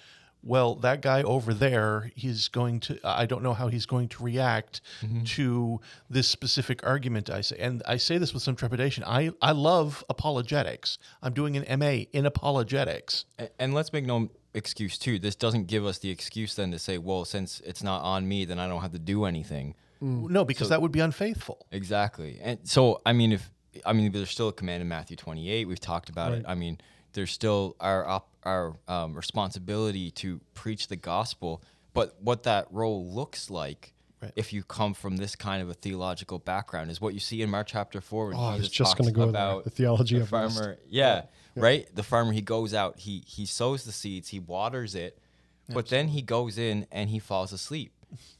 well, 0.43 0.75
that 0.75 1.01
guy 1.01 1.23
over 1.23 1.53
there, 1.53 2.11
he's 2.15 2.49
going 2.49 2.81
to, 2.81 2.99
I 3.03 3.25
don't 3.25 3.43
know 3.43 3.53
how 3.53 3.69
he's 3.69 3.85
going 3.85 4.09
to 4.09 4.23
react 4.23 4.81
mm-hmm. 5.01 5.23
to 5.23 5.79
this 6.09 6.27
specific 6.27 6.85
argument 6.85 7.29
I 7.29 7.41
say. 7.41 7.55
And 7.59 7.81
I 7.87 7.97
say 7.97 8.17
this 8.17 8.33
with 8.33 8.43
some 8.43 8.55
trepidation. 8.55 9.03
I, 9.05 9.31
I 9.41 9.53
love 9.53 10.03
apologetics. 10.09 10.97
I'm 11.21 11.33
doing 11.33 11.55
an 11.55 11.79
MA 11.79 12.05
in 12.11 12.25
apologetics. 12.25 13.25
A- 13.39 13.49
And 13.59 13.73
let's 13.73 13.93
make 13.93 14.05
no 14.05 14.29
excuse 14.53 14.97
too. 14.97 15.17
This 15.17 15.35
doesn't 15.35 15.67
give 15.67 15.85
us 15.85 15.99
the 15.99 16.09
excuse 16.09 16.55
then 16.55 16.71
to 16.71 16.79
say, 16.79 16.97
well, 16.97 17.23
since 17.23 17.61
it's 17.65 17.81
not 17.81 18.01
on 18.01 18.27
me, 18.27 18.43
then 18.45 18.59
I 18.59 18.67
don't 18.67 18.81
have 18.81 18.91
to 18.91 18.99
do 18.99 19.23
anything. 19.25 19.75
Mm. 20.01 20.29
No, 20.29 20.43
because 20.43 20.69
that 20.69 20.81
would 20.81 20.91
be 20.91 20.99
unfaithful. 20.99 21.65
Exactly. 21.71 22.39
And 22.41 22.59
so, 22.63 23.01
I 23.05 23.13
mean, 23.13 23.31
if 23.31 23.49
I 23.85 23.93
mean, 23.93 24.11
there's 24.11 24.29
still 24.29 24.49
a 24.49 24.53
command 24.53 24.81
in 24.81 24.87
Matthew 24.87 25.15
28. 25.17 25.67
We've 25.67 25.79
talked 25.79 26.09
about 26.09 26.33
it. 26.33 26.45
I 26.47 26.53
mean, 26.53 26.79
there's 27.13 27.31
still 27.31 27.75
our 27.79 28.05
op- 28.05 28.29
our 28.45 28.75
um, 28.87 29.13
responsibility 29.13 30.11
to 30.11 30.41
preach 30.53 30.87
the 30.87 30.95
gospel. 30.95 31.61
But 31.93 32.15
what 32.21 32.43
that 32.43 32.67
role 32.71 33.05
looks 33.05 33.49
like, 33.49 33.93
Right. 34.21 34.31
if 34.37 34.53
you 34.53 34.63
come 34.63 34.93
from 34.93 35.17
this 35.17 35.35
kind 35.35 35.61
of 35.61 35.69
a 35.69 35.73
theological 35.73 36.39
background, 36.39 36.89
is 36.89 37.01
what 37.01 37.13
you 37.13 37.19
see 37.19 37.41
in 37.41 37.49
Mark 37.49 37.67
chapter 37.67 37.99
four. 37.99 38.27
When 38.29 38.37
Oh, 38.37 38.43
I 38.43 38.55
was 38.57 38.69
just 38.69 38.97
gonna 38.97 39.11
go 39.11 39.21
there. 39.21 39.29
about 39.29 39.63
The 39.65 39.69
theology 39.69 40.15
the 40.15 40.21
of 40.23 40.29
farmer. 40.29 40.77
Yeah, 40.87 41.23
right. 41.57 41.93
The 41.93 42.03
farmer 42.03 42.31
he 42.31 42.41
goes 42.41 42.73
out, 42.73 42.99
he 42.99 43.23
he 43.27 43.45
sows 43.45 43.83
the 43.83 43.91
seeds, 43.91 44.29
he 44.29 44.39
waters 44.39 44.95
it, 44.95 45.19
but 45.67 45.89
then 45.89 46.07
he 46.09 46.21
goes 46.21 46.57
in 46.57 46.87
and 46.89 47.09
he 47.09 47.19
falls 47.19 47.51
asleep. 47.51 47.91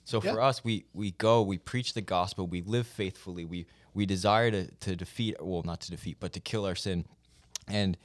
So 0.06 0.22
for 0.22 0.28
Yeah. 0.40 0.46
us, 0.48 0.64
we 0.64 0.86
we 0.94 1.12
go, 1.12 1.42
we 1.42 1.58
preach 1.58 1.94
the 1.94 2.02
gospel, 2.02 2.48
we 2.48 2.62
live 2.62 2.88
faithfully, 2.88 3.44
we 3.44 3.66
we 3.94 4.06
desire 4.06 4.52
to 4.52 4.72
to 4.72 4.96
defeat, 4.96 5.36
well, 5.42 5.64
not 5.64 5.82
to 5.82 5.92
defeat, 5.92 6.18
but 6.20 6.32
to 6.34 6.40
kill 6.40 6.66
our 6.66 6.76
sin, 6.76 7.06
and 7.68 7.98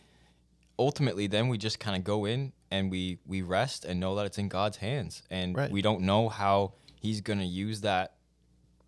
ultimately, 0.79 1.27
then 1.27 1.49
we 1.49 1.59
just 1.59 1.79
kind 1.81 1.97
of 1.97 2.05
go 2.05 2.25
in 2.25 2.53
and 2.71 2.91
we 2.91 3.19
we 3.27 3.43
rest 3.43 3.85
and 3.85 3.99
know 4.01 4.15
that 4.17 4.27
it's 4.27 4.39
in 4.39 4.49
God's 4.49 4.77
hands, 4.79 5.23
and 5.31 5.57
Right. 5.57 5.71
we 5.71 5.83
don't 5.83 6.03
know 6.03 6.29
how 6.29 6.75
He's 7.01 7.21
going 7.21 7.39
to 7.39 7.45
use 7.45 7.81
that 7.83 8.15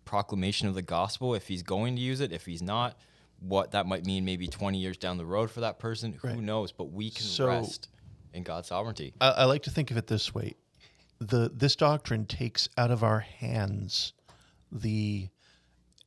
proclamation 0.05 0.67
of 0.67 0.75
the 0.75 0.81
gospel 0.81 1.33
if 1.35 1.47
He's 1.47 1.63
going 1.63 1.95
to 1.95 2.01
use 2.01 2.19
it, 2.21 2.31
if 2.31 2.45
He's 2.45 2.61
not. 2.61 2.97
What 3.39 3.71
that 3.71 3.87
might 3.87 4.05
mean, 4.05 4.23
maybe 4.23 4.47
20 4.47 4.77
years 4.77 4.97
down 4.97 5.17
the 5.17 5.25
road 5.25 5.49
for 5.49 5.61
that 5.61 5.79
person, 5.79 6.19
Right. 6.21 6.35
who 6.35 6.41
knows? 6.41 6.71
But 6.71 6.91
we 6.91 7.09
can 7.09 7.25
So- 7.25 7.47
rest 7.47 7.87
in 8.33 8.43
God's 8.43 8.67
sovereignty. 8.67 9.13
I, 9.19 9.29
I 9.29 9.43
like 9.45 9.63
to 9.63 9.71
think 9.71 9.89
of 9.91 9.97
it 9.97 10.07
this 10.07 10.33
way: 10.33 10.53
the 11.19 11.49
this 11.53 11.75
doctrine 11.75 12.25
takes 12.25 12.69
out 12.77 12.91
of 12.91 13.03
our 13.03 13.21
hands 13.21 14.13
the 14.71 15.29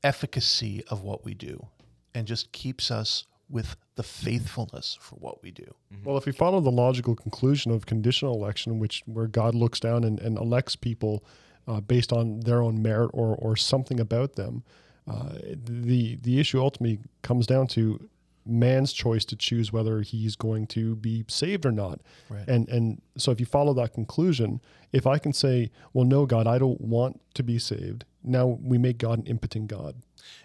efficacy 0.02 0.84
of 0.84 1.02
what 1.02 1.24
we 1.24 1.34
do, 1.34 1.66
and 2.14 2.26
just 2.26 2.52
keeps 2.52 2.90
us 2.90 3.24
with 3.48 3.76
the 3.96 4.02
faithfulness 4.02 4.98
for 5.00 5.16
what 5.16 5.42
we 5.42 5.50
do. 5.50 5.74
Well, 6.04 6.16
if 6.16 6.26
we 6.26 6.32
follow 6.32 6.60
the 6.60 6.70
logical 6.70 7.14
conclusion 7.14 7.70
of 7.72 7.86
conditional 7.86 8.34
election, 8.34 8.78
which 8.78 9.02
where 9.06 9.26
God 9.26 9.54
looks 9.54 9.80
down 9.80 10.04
and, 10.04 10.18
and 10.20 10.38
elects 10.38 10.76
people 10.76 11.24
uh, 11.68 11.80
based 11.80 12.12
on 12.12 12.40
their 12.40 12.62
own 12.62 12.82
merit 12.82 13.10
or 13.12 13.36
or 13.36 13.56
something 13.56 14.00
about 14.00 14.34
them, 14.34 14.64
uh, 15.06 15.34
the 15.64 16.16
the 16.16 16.40
issue 16.40 16.60
ultimately 16.60 16.98
comes 17.22 17.46
down 17.46 17.66
to 17.68 18.08
man's 18.46 18.92
choice 18.92 19.24
to 19.24 19.36
choose 19.36 19.72
whether 19.72 20.02
he's 20.02 20.36
going 20.36 20.66
to 20.66 20.96
be 20.96 21.24
saved 21.28 21.64
or 21.64 21.72
not. 21.72 22.00
Right. 22.28 22.46
And 22.48 22.68
and 22.68 23.00
so 23.16 23.30
if 23.30 23.40
you 23.40 23.46
follow 23.46 23.74
that 23.74 23.94
conclusion, 23.94 24.60
if 24.92 25.06
I 25.06 25.18
can 25.18 25.32
say, 25.32 25.70
well, 25.92 26.04
no, 26.04 26.26
God, 26.26 26.46
I 26.46 26.58
don't 26.58 26.80
want 26.80 27.20
to 27.34 27.42
be 27.42 27.58
saved. 27.58 28.04
Now 28.24 28.58
we 28.62 28.78
make 28.78 28.98
God 28.98 29.18
an 29.20 29.26
impotent 29.26 29.68
God. 29.68 29.96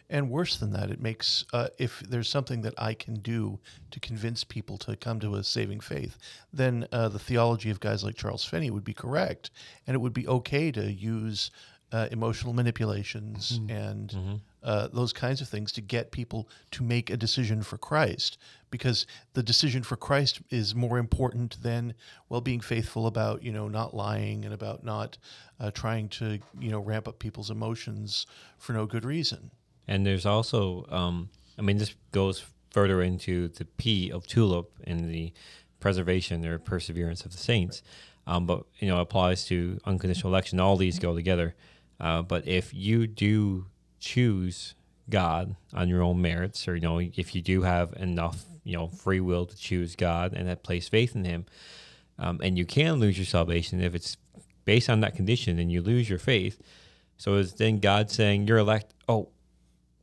And 0.09 0.29
worse 0.29 0.57
than 0.57 0.71
that, 0.71 0.89
it 0.89 1.01
makes 1.01 1.45
uh, 1.53 1.69
if 1.77 1.99
there's 2.01 2.27
something 2.27 2.61
that 2.61 2.73
I 2.77 2.93
can 2.93 3.15
do 3.15 3.59
to 3.91 3.99
convince 3.99 4.43
people 4.43 4.77
to 4.79 4.95
come 4.95 5.19
to 5.19 5.35
a 5.35 5.43
saving 5.43 5.79
faith, 5.79 6.17
then 6.51 6.87
uh, 6.91 7.09
the 7.09 7.19
theology 7.19 7.69
of 7.69 7.79
guys 7.79 8.03
like 8.03 8.15
Charles 8.15 8.43
Finney 8.43 8.71
would 8.71 8.83
be 8.83 8.93
correct, 8.93 9.51
and 9.87 9.95
it 9.95 9.99
would 9.99 10.13
be 10.13 10.27
okay 10.27 10.71
to 10.71 10.91
use 10.91 11.51
uh, 11.91 12.07
emotional 12.11 12.53
manipulations 12.53 13.59
and 13.69 14.41
uh, 14.63 14.87
those 14.93 15.13
kinds 15.13 15.41
of 15.41 15.47
things 15.47 15.71
to 15.71 15.81
get 15.81 16.11
people 16.11 16.47
to 16.71 16.83
make 16.83 17.09
a 17.09 17.17
decision 17.17 17.63
for 17.63 17.77
Christ, 17.77 18.37
because 18.69 19.07
the 19.33 19.41
decision 19.41 19.83
for 19.83 19.95
Christ 19.95 20.41
is 20.49 20.75
more 20.75 20.97
important 20.97 21.61
than 21.63 21.93
well 22.27 22.41
being 22.41 22.59
faithful 22.59 23.07
about 23.07 23.41
you 23.43 23.51
know 23.51 23.67
not 23.67 23.95
lying 23.95 24.45
and 24.45 24.53
about 24.53 24.83
not 24.83 25.17
uh, 25.59 25.71
trying 25.71 26.09
to 26.09 26.39
you 26.59 26.71
know 26.71 26.79
ramp 26.79 27.07
up 27.07 27.19
people's 27.19 27.49
emotions 27.49 28.27
for 28.57 28.73
no 28.73 28.85
good 28.85 29.05
reason. 29.05 29.51
And 29.87 30.05
there's 30.05 30.25
also, 30.27 30.85
um, 30.89 31.29
I 31.57 31.63
mean, 31.63 31.79
this 31.79 31.95
goes 32.11 32.45
further 32.69 33.01
into 33.01 33.47
the 33.47 33.65
P 33.65 34.11
of 34.11 34.27
tulip 34.27 34.71
and 34.85 35.09
the 35.09 35.33
preservation 35.79 36.45
or 36.45 36.59
perseverance 36.59 37.25
of 37.25 37.31
the 37.31 37.39
saints. 37.39 37.81
Um, 38.27 38.45
but 38.45 38.65
you 38.77 38.87
know, 38.87 38.99
applies 38.99 39.45
to 39.45 39.79
unconditional 39.85 40.31
election. 40.31 40.59
All 40.59 40.77
these 40.77 40.99
go 40.99 41.15
together. 41.15 41.55
Uh, 41.99 42.21
but 42.21 42.47
if 42.47 42.73
you 42.73 43.07
do 43.07 43.65
choose 43.99 44.75
God 45.09 45.55
on 45.73 45.89
your 45.89 46.01
own 46.01 46.21
merits, 46.21 46.67
or 46.67 46.75
you 46.75 46.81
know, 46.81 46.99
if 46.99 47.35
you 47.35 47.41
do 47.41 47.63
have 47.63 47.93
enough, 47.93 48.45
you 48.63 48.77
know, 48.77 48.87
free 48.87 49.19
will 49.19 49.45
to 49.45 49.57
choose 49.57 49.95
God 49.95 50.33
and 50.33 50.47
that 50.47 50.63
place 50.63 50.87
faith 50.87 51.15
in 51.15 51.25
Him, 51.25 51.45
um, 52.17 52.39
and 52.43 52.57
you 52.57 52.65
can 52.65 52.95
lose 52.95 53.17
your 53.17 53.25
salvation 53.25 53.81
if 53.81 53.95
it's 53.95 54.17
based 54.65 54.89
on 54.89 55.01
that 55.01 55.15
condition, 55.15 55.59
and 55.59 55.71
you 55.71 55.81
lose 55.81 56.09
your 56.09 56.19
faith. 56.19 56.61
So 57.17 57.35
is 57.35 57.53
then 57.53 57.79
God 57.79 58.11
saying 58.11 58.47
you're 58.47 58.59
elect? 58.59 58.93
Oh, 59.07 59.29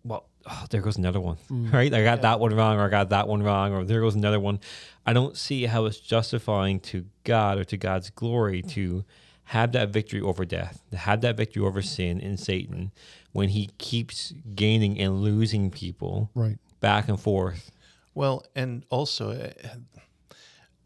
well, 0.04 0.26
oh, 0.46 0.64
there 0.70 0.80
goes 0.80 0.98
another 0.98 1.20
one, 1.20 1.38
right? 1.50 1.92
I 1.92 2.02
got 2.02 2.22
that 2.22 2.40
one 2.40 2.54
wrong, 2.54 2.78
or 2.78 2.84
I 2.84 2.88
got 2.88 3.10
that 3.10 3.28
one 3.28 3.42
wrong, 3.42 3.72
or 3.72 3.84
there 3.84 4.00
goes 4.00 4.14
another 4.14 4.40
one. 4.40 4.60
I 5.06 5.12
don't 5.12 5.36
see 5.36 5.66
how 5.66 5.86
it's 5.86 5.98
justifying 5.98 6.80
to 6.80 7.06
God 7.24 7.58
or 7.58 7.64
to 7.64 7.76
God's 7.76 8.10
glory 8.10 8.62
to 8.62 9.04
have 9.50 9.72
that 9.72 9.90
victory 9.90 10.20
over 10.20 10.44
death, 10.44 10.82
to 10.90 10.96
have 10.96 11.20
that 11.22 11.36
victory 11.36 11.62
over 11.64 11.82
sin 11.82 12.20
and 12.20 12.38
Satan 12.38 12.90
when 13.32 13.48
he 13.50 13.70
keeps 13.78 14.32
gaining 14.54 14.98
and 14.98 15.20
losing 15.22 15.70
people 15.70 16.30
Right. 16.34 16.58
back 16.80 17.08
and 17.08 17.20
forth. 17.20 17.70
Well, 18.14 18.44
and 18.54 18.84
also, 18.90 19.30
uh, 19.32 19.50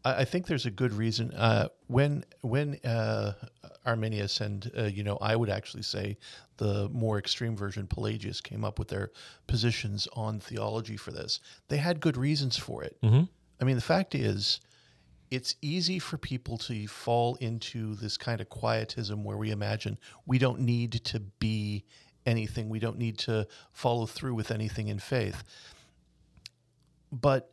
I 0.05 0.21
I 0.21 0.25
think 0.25 0.47
there's 0.47 0.65
a 0.65 0.71
good 0.71 0.93
reason 0.93 1.31
uh, 1.33 1.69
when 1.87 2.23
when 2.41 2.75
uh, 2.83 3.33
Arminius 3.85 4.41
and 4.41 4.69
uh, 4.77 4.83
you 4.83 5.03
know 5.03 5.17
I 5.21 5.35
would 5.35 5.49
actually 5.49 5.83
say 5.83 6.17
the 6.57 6.89
more 6.89 7.17
extreme 7.17 7.55
version 7.55 7.87
Pelagius 7.87 8.41
came 8.41 8.63
up 8.65 8.77
with 8.79 8.89
their 8.89 9.11
positions 9.47 10.07
on 10.13 10.39
theology 10.39 10.97
for 10.97 11.11
this. 11.11 11.39
They 11.69 11.77
had 11.77 11.99
good 11.99 12.17
reasons 12.17 12.57
for 12.57 12.83
it. 12.83 12.97
I 13.03 13.63
mean, 13.63 13.75
the 13.75 13.81
fact 13.81 14.13
is, 14.15 14.59
it's 15.31 15.55
easy 15.61 15.97
for 15.97 16.17
people 16.17 16.57
to 16.57 16.87
fall 16.87 17.35
into 17.35 17.95
this 17.95 18.17
kind 18.17 18.41
of 18.41 18.49
quietism 18.49 19.23
where 19.23 19.37
we 19.37 19.49
imagine 19.49 19.97
we 20.25 20.37
don't 20.37 20.59
need 20.59 20.91
to 21.05 21.21
be 21.21 21.85
anything, 22.25 22.69
we 22.69 22.79
don't 22.79 22.97
need 22.97 23.17
to 23.17 23.47
follow 23.71 24.05
through 24.05 24.35
with 24.35 24.51
anything 24.51 24.89
in 24.89 24.99
faith. 24.99 25.43
But 27.13 27.51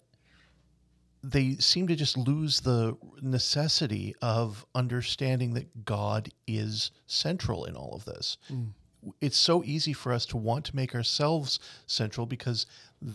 they 1.22 1.54
seem 1.54 1.86
to 1.86 1.96
just 1.96 2.16
lose 2.16 2.60
the 2.60 2.96
necessity 3.22 4.14
of 4.22 4.66
understanding 4.74 5.54
that 5.54 5.84
God 5.84 6.28
is 6.46 6.90
central 7.06 7.64
in 7.64 7.76
all 7.76 7.94
of 7.94 8.04
this. 8.04 8.38
Mm. 8.52 8.70
It's 9.20 9.38
so 9.38 9.62
easy 9.64 9.92
for 9.92 10.12
us 10.12 10.26
to 10.26 10.36
want 10.36 10.64
to 10.66 10.76
make 10.76 10.94
ourselves 10.94 11.60
central 11.86 12.26
because 12.26 12.66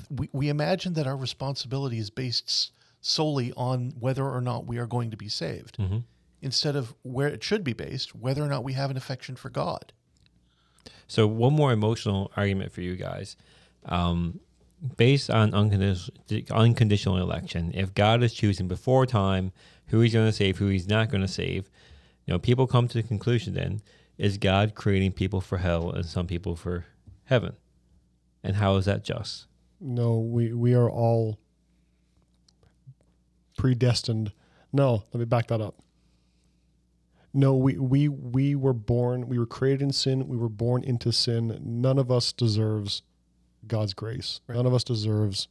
we, 0.09 0.29
we 0.31 0.47
imagine 0.49 0.93
that 0.93 1.07
our 1.07 1.17
responsibility 1.17 1.97
is 1.97 2.09
based 2.09 2.71
solely 3.03 3.51
on 3.55 3.93
whether 3.99 4.27
or 4.27 4.41
not 4.41 4.65
we 4.65 4.77
are 4.79 4.87
going 4.87 5.11
to 5.11 5.17
be 5.17 5.27
saved, 5.29 5.77
instead 6.41 6.75
of 6.75 6.95
where 7.03 7.27
it 7.27 7.43
should 7.43 7.63
be 7.63 7.73
based, 7.73 8.15
whether 8.15 8.41
or 8.41 8.47
not 8.47 8.63
we 8.63 8.73
have 8.73 8.89
an 8.89 8.97
affection 8.97 9.35
for 9.35 9.49
God. 9.49 9.91
So 11.07 11.27
one 11.27 11.53
more 11.53 11.71
emotional 11.71 12.31
argument 12.35 12.71
for 12.71 12.81
you 12.81 12.95
guys. 12.95 13.35
Um, 13.85 14.39
based 14.97 15.29
on 15.29 15.53
unconditional, 15.53 16.17
unconditional 16.49 17.17
election, 17.17 17.71
if 17.75 17.93
God 17.93 18.23
is 18.23 18.33
choosing 18.33 18.67
before 18.67 19.05
time 19.05 19.51
who 19.87 19.99
he's 19.99 20.13
going 20.13 20.25
to 20.25 20.31
save, 20.31 20.57
who 20.57 20.67
he's 20.67 20.87
not 20.87 21.09
going 21.09 21.21
to 21.21 21.27
save, 21.27 21.69
you 22.25 22.33
know, 22.33 22.39
people 22.39 22.67
come 22.67 22.87
to 22.87 23.01
the 23.01 23.07
conclusion 23.07 23.53
then, 23.53 23.81
is 24.17 24.37
God 24.37 24.75
creating 24.75 25.11
people 25.11 25.41
for 25.41 25.57
hell 25.57 25.91
and 25.91 26.05
some 26.05 26.25
people 26.25 26.55
for 26.55 26.85
heaven? 27.25 27.57
And 28.43 28.55
how 28.55 28.77
is 28.77 28.85
that 28.85 29.03
just? 29.03 29.47
No, 29.79 30.17
we 30.17 30.53
we 30.53 30.73
are 30.73 30.89
all 30.89 31.37
predestined. 33.57 34.31
No, 34.71 35.03
let 35.13 35.19
me 35.19 35.25
back 35.25 35.47
that 35.47 35.61
up. 35.61 35.75
No, 37.33 37.55
we 37.55 37.77
we 37.77 38.07
we 38.07 38.55
were 38.55 38.73
born, 38.73 39.27
we 39.27 39.39
were 39.39 39.47
created 39.47 39.81
in 39.81 39.91
sin, 39.91 40.27
we 40.27 40.37
were 40.37 40.49
born 40.49 40.83
into 40.83 41.11
sin. 41.11 41.59
None 41.63 41.97
of 41.97 42.11
us 42.11 42.31
deserves 42.31 43.01
God's 43.67 43.93
grace. 43.93 44.39
None 44.47 44.65
of 44.65 44.73
us 44.73 44.83
deserves 44.83 45.47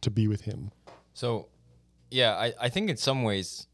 to 0.00 0.10
be 0.10 0.28
with 0.28 0.42
him. 0.42 0.70
So, 1.14 1.48
yeah, 2.10 2.34
I, 2.34 2.52
I 2.60 2.68
think 2.68 2.90
in 2.90 2.96
some 2.96 3.22
ways, 3.22 3.66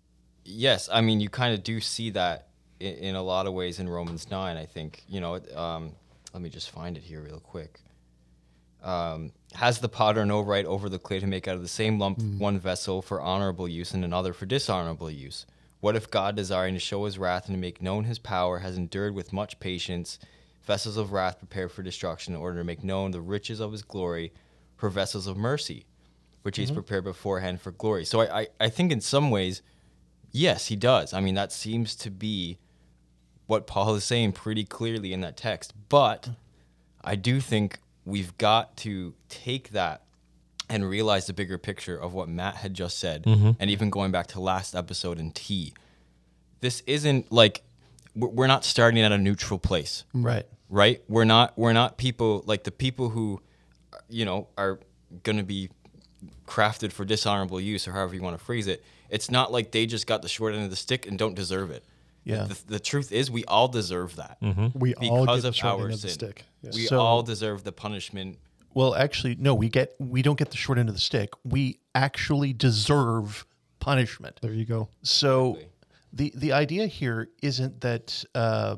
yes. 0.44 0.88
I 0.92 1.00
mean, 1.00 1.20
you 1.20 1.28
kind 1.28 1.54
of 1.54 1.62
do 1.62 1.80
see 1.80 2.10
that 2.10 2.48
in, 2.80 2.94
in 2.94 3.14
a 3.14 3.22
lot 3.22 3.46
of 3.46 3.52
ways 3.52 3.78
in 3.78 3.88
Romans 3.88 4.30
9. 4.30 4.56
I 4.56 4.64
think, 4.64 5.04
you 5.08 5.20
know, 5.20 5.40
um, 5.54 5.92
let 6.32 6.42
me 6.42 6.48
just 6.48 6.70
find 6.70 6.96
it 6.96 7.02
here 7.02 7.20
real 7.20 7.40
quick. 7.40 7.80
Um, 8.82 9.32
has 9.54 9.78
the 9.78 9.88
potter 9.88 10.24
no 10.24 10.40
right 10.40 10.64
over 10.64 10.88
the 10.88 10.98
clay 10.98 11.20
to 11.20 11.26
make 11.26 11.46
out 11.46 11.56
of 11.56 11.62
the 11.62 11.68
same 11.68 11.98
lump 11.98 12.18
mm. 12.18 12.38
one 12.38 12.58
vessel 12.58 13.02
for 13.02 13.20
honorable 13.20 13.68
use 13.68 13.92
and 13.92 14.04
another 14.04 14.32
for 14.32 14.46
dishonorable 14.46 15.10
use? 15.10 15.46
What 15.80 15.96
if 15.96 16.10
God, 16.10 16.36
desiring 16.36 16.74
to 16.74 16.80
show 16.80 17.04
his 17.04 17.18
wrath 17.18 17.46
and 17.46 17.56
to 17.56 17.60
make 17.60 17.82
known 17.82 18.04
his 18.04 18.18
power, 18.18 18.60
has 18.60 18.76
endured 18.76 19.14
with 19.14 19.32
much 19.32 19.60
patience 19.60 20.18
vessels 20.64 20.96
of 20.96 21.12
wrath 21.12 21.38
prepared 21.38 21.72
for 21.72 21.82
destruction 21.82 22.34
in 22.34 22.40
order 22.40 22.58
to 22.58 22.64
make 22.64 22.84
known 22.84 23.10
the 23.10 23.20
riches 23.20 23.58
of 23.58 23.72
his 23.72 23.82
glory 23.82 24.32
for 24.76 24.88
vessels 24.88 25.26
of 25.26 25.36
mercy? 25.36 25.86
which 26.42 26.56
he's 26.56 26.68
mm-hmm. 26.68 26.76
prepared 26.76 27.04
beforehand 27.04 27.60
for 27.60 27.70
glory. 27.70 28.04
So 28.04 28.20
I, 28.20 28.40
I, 28.40 28.46
I 28.60 28.68
think 28.68 28.92
in 28.92 29.00
some 29.00 29.30
ways, 29.30 29.62
yes, 30.30 30.66
he 30.66 30.76
does. 30.76 31.12
I 31.12 31.20
mean, 31.20 31.34
that 31.34 31.52
seems 31.52 31.94
to 31.96 32.10
be 32.10 32.58
what 33.46 33.66
Paul 33.66 33.94
is 33.94 34.04
saying 34.04 34.32
pretty 34.32 34.64
clearly 34.64 35.12
in 35.12 35.20
that 35.22 35.36
text. 35.36 35.72
But 35.88 36.22
mm. 36.22 36.36
I 37.04 37.16
do 37.16 37.40
think 37.40 37.78
we've 38.04 38.36
got 38.38 38.76
to 38.78 39.14
take 39.28 39.70
that 39.70 40.02
and 40.68 40.88
realize 40.88 41.26
the 41.26 41.32
bigger 41.32 41.58
picture 41.58 41.96
of 41.96 42.14
what 42.14 42.28
Matt 42.28 42.56
had 42.56 42.74
just 42.74 42.98
said, 42.98 43.24
mm-hmm. 43.24 43.50
and 43.60 43.70
even 43.70 43.90
going 43.90 44.10
back 44.10 44.28
to 44.28 44.40
last 44.40 44.74
episode 44.74 45.18
in 45.18 45.30
T. 45.32 45.74
This 46.60 46.82
isn't 46.86 47.30
like 47.30 47.62
we're 48.14 48.28
we're 48.28 48.46
not 48.46 48.64
starting 48.64 49.02
at 49.02 49.12
a 49.12 49.18
neutral 49.18 49.58
place. 49.58 50.04
Mm-hmm. 50.08 50.26
Right. 50.26 50.46
right? 50.68 51.02
We're 51.08 51.24
not 51.24 51.56
we're 51.58 51.72
not 51.72 51.98
people 51.98 52.42
like 52.46 52.64
the 52.64 52.70
people 52.70 53.10
who 53.10 53.40
you 54.08 54.24
know 54.24 54.48
are 54.56 54.80
going 55.22 55.38
to 55.38 55.44
be 55.44 55.70
crafted 56.46 56.92
for 56.92 57.04
dishonorable 57.04 57.60
use 57.60 57.86
or 57.86 57.92
however 57.92 58.14
you 58.14 58.22
want 58.22 58.38
to 58.38 58.44
phrase 58.44 58.66
it. 58.66 58.84
It's 59.10 59.30
not 59.30 59.52
like 59.52 59.72
they 59.72 59.84
just 59.84 60.06
got 60.06 60.22
the 60.22 60.28
short 60.28 60.54
end 60.54 60.64
of 60.64 60.70
the 60.70 60.76
stick 60.76 61.06
and 61.06 61.18
don't 61.18 61.34
deserve 61.34 61.70
it 61.70 61.84
Yeah. 62.24 62.44
the, 62.44 62.58
the 62.66 62.80
truth 62.80 63.10
is 63.12 63.30
we 63.30 63.44
all 63.46 63.68
deserve 63.68 64.16
that 64.16 64.38
We 64.74 64.94
all 64.94 65.22
because 65.26 65.44
of 65.44 65.52
the 65.54 65.58
short 65.58 65.72
our 65.80 65.84
end 65.86 65.94
of 65.94 66.00
the 66.02 66.08
sin 66.08 66.10
stick. 66.10 66.44
Yes. 66.62 66.74
we 66.74 66.86
So- 66.86 67.00
all 67.00 67.22
deserve 67.22 67.64
the 67.64 67.72
punishment 67.72 68.38
Well, 68.74 68.94
actually, 68.94 69.34
no. 69.36 69.54
We 69.54 69.68
get 69.68 69.94
we 69.98 70.22
don't 70.22 70.38
get 70.38 70.50
the 70.50 70.56
short 70.56 70.78
end 70.78 70.88
of 70.88 70.94
the 70.94 71.00
stick. 71.00 71.30
We 71.44 71.80
actually 71.94 72.52
deserve 72.52 73.44
punishment. 73.80 74.38
There 74.40 74.52
you 74.54 74.64
go. 74.64 74.88
So 75.02 75.58
the 76.12 76.32
the 76.36 76.52
idea 76.52 76.86
here 76.86 77.28
isn't 77.42 77.80
that 77.82 78.24
uh, 78.34 78.76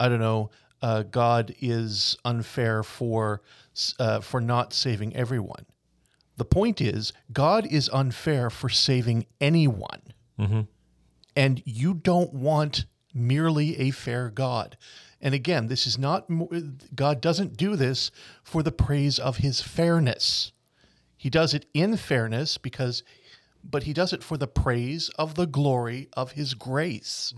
I 0.00 0.08
don't 0.08 0.20
know 0.20 0.50
uh, 0.80 1.02
God 1.02 1.54
is 1.60 2.16
unfair 2.24 2.82
for 2.82 3.42
uh, 3.98 4.20
for 4.20 4.40
not 4.40 4.72
saving 4.72 5.14
everyone. 5.16 5.66
The 6.36 6.44
point 6.44 6.80
is 6.80 7.12
God 7.32 7.66
is 7.66 7.88
unfair 7.92 8.50
for 8.50 8.68
saving 8.68 9.26
anyone, 9.40 10.02
and 11.36 11.62
you 11.64 11.94
don't 11.94 12.32
want 12.32 12.86
merely 13.12 13.78
a 13.78 13.90
fair 13.90 14.30
God. 14.30 14.76
And 15.20 15.34
again, 15.34 15.68
this 15.68 15.86
is 15.86 15.98
not 15.98 16.28
God 16.94 17.20
doesn't 17.20 17.56
do 17.56 17.76
this 17.76 18.10
for 18.42 18.62
the 18.62 18.72
praise 18.72 19.18
of 19.18 19.38
His 19.38 19.60
fairness. 19.60 20.52
He 21.24 21.30
does 21.30 21.54
it 21.54 21.64
in 21.72 21.96
fairness 21.96 22.58
because, 22.58 23.02
but 23.64 23.84
he 23.84 23.94
does 23.94 24.12
it 24.12 24.22
for 24.22 24.36
the 24.36 24.46
praise 24.46 25.08
of 25.18 25.36
the 25.36 25.46
glory 25.46 26.10
of 26.12 26.32
his 26.32 26.52
grace. 26.52 27.32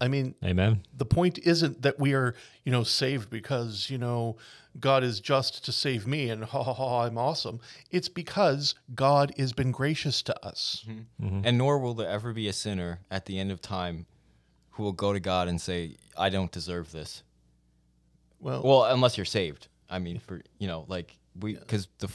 I 0.00 0.08
mean, 0.08 0.34
Amen. 0.44 0.82
the 0.92 1.04
point 1.04 1.38
isn't 1.38 1.82
that 1.82 2.00
we 2.00 2.12
are, 2.12 2.34
you 2.64 2.72
know, 2.72 2.82
saved 2.82 3.30
because, 3.30 3.88
you 3.88 3.98
know, 3.98 4.36
God 4.80 5.02
is 5.04 5.20
just 5.20 5.64
to 5.64 5.72
save 5.72 6.06
me 6.06 6.28
and 6.28 6.44
ha 6.44 6.62
ha 6.62 6.74
ha, 6.74 7.02
I'm 7.02 7.16
awesome. 7.18 7.60
It's 7.90 8.08
because 8.08 8.74
God 8.94 9.32
has 9.38 9.52
been 9.52 9.70
gracious 9.72 10.22
to 10.22 10.46
us. 10.46 10.84
Mm-hmm. 10.88 11.26
Mm-hmm. 11.26 11.40
and 11.44 11.58
nor 11.58 11.78
will 11.78 11.94
there 11.94 12.08
ever 12.08 12.32
be 12.32 12.48
a 12.48 12.52
sinner 12.52 13.00
at 13.10 13.26
the 13.26 13.38
end 13.38 13.50
of 13.50 13.60
time 13.60 14.06
who 14.70 14.82
will 14.82 14.92
go 14.92 15.12
to 15.14 15.20
god 15.20 15.48
and 15.48 15.58
say 15.58 15.96
i 16.18 16.28
don't 16.28 16.52
deserve 16.52 16.92
this. 16.92 17.22
Well, 18.40 18.62
well 18.62 18.84
unless 18.84 19.16
you're 19.16 19.24
saved. 19.24 19.68
I 19.88 19.98
mean 19.98 20.18
for 20.18 20.42
you 20.58 20.66
know 20.68 20.84
like 20.88 21.16
we 21.40 21.54
because 21.54 21.88
the 21.98 22.08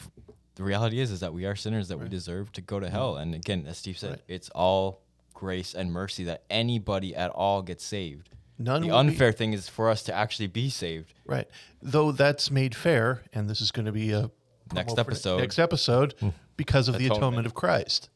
the 0.56 0.64
reality 0.64 1.00
is 1.00 1.10
is 1.12 1.22
that 1.22 1.34
we 1.34 1.46
are 1.46 1.56
sinners 1.56 1.88
that 1.88 1.98
we 1.98 2.08
deserve 2.10 2.52
to 2.54 2.62
go 2.62 2.80
to 2.80 2.90
hell. 2.90 3.18
And 3.18 3.34
again 3.34 3.66
as 3.68 3.78
steve 3.80 3.98
said 3.98 4.12
Right. 4.12 4.22
it's 4.28 4.50
all 4.52 5.02
grace 5.34 5.74
and 5.74 5.92
mercy 5.92 6.24
that 6.26 6.44
anybody 6.50 7.16
at 7.16 7.32
all 7.32 7.62
gets 7.64 7.84
saved 7.84 8.30
None 8.64 8.82
The 8.82 8.88
will 8.90 9.04
be- 9.04 9.10
unfair 9.10 9.32
thing 9.32 9.54
is 9.54 9.68
for 9.70 9.90
us 9.90 10.04
to 10.04 10.14
actually 10.14 10.48
be 10.48 10.70
saved. 10.70 11.14
Right. 11.26 11.48
Though 11.82 12.12
that's 12.12 12.52
made 12.52 12.76
fair, 12.76 13.24
and 13.34 13.50
this 13.50 13.62
is 13.62 13.72
going 13.72 13.86
to 13.86 13.92
be 13.92 14.12
a 14.12 14.30
Next 14.74 14.98
episode. 14.98 15.40
Next 15.40 15.60
episode, 15.60 16.14
because 16.56 16.88
of 16.88 16.94
the 16.98 17.06
Atonement. 17.08 17.18
atonement 17.24 17.48
of 17.48 17.54
Christ. 17.54 18.10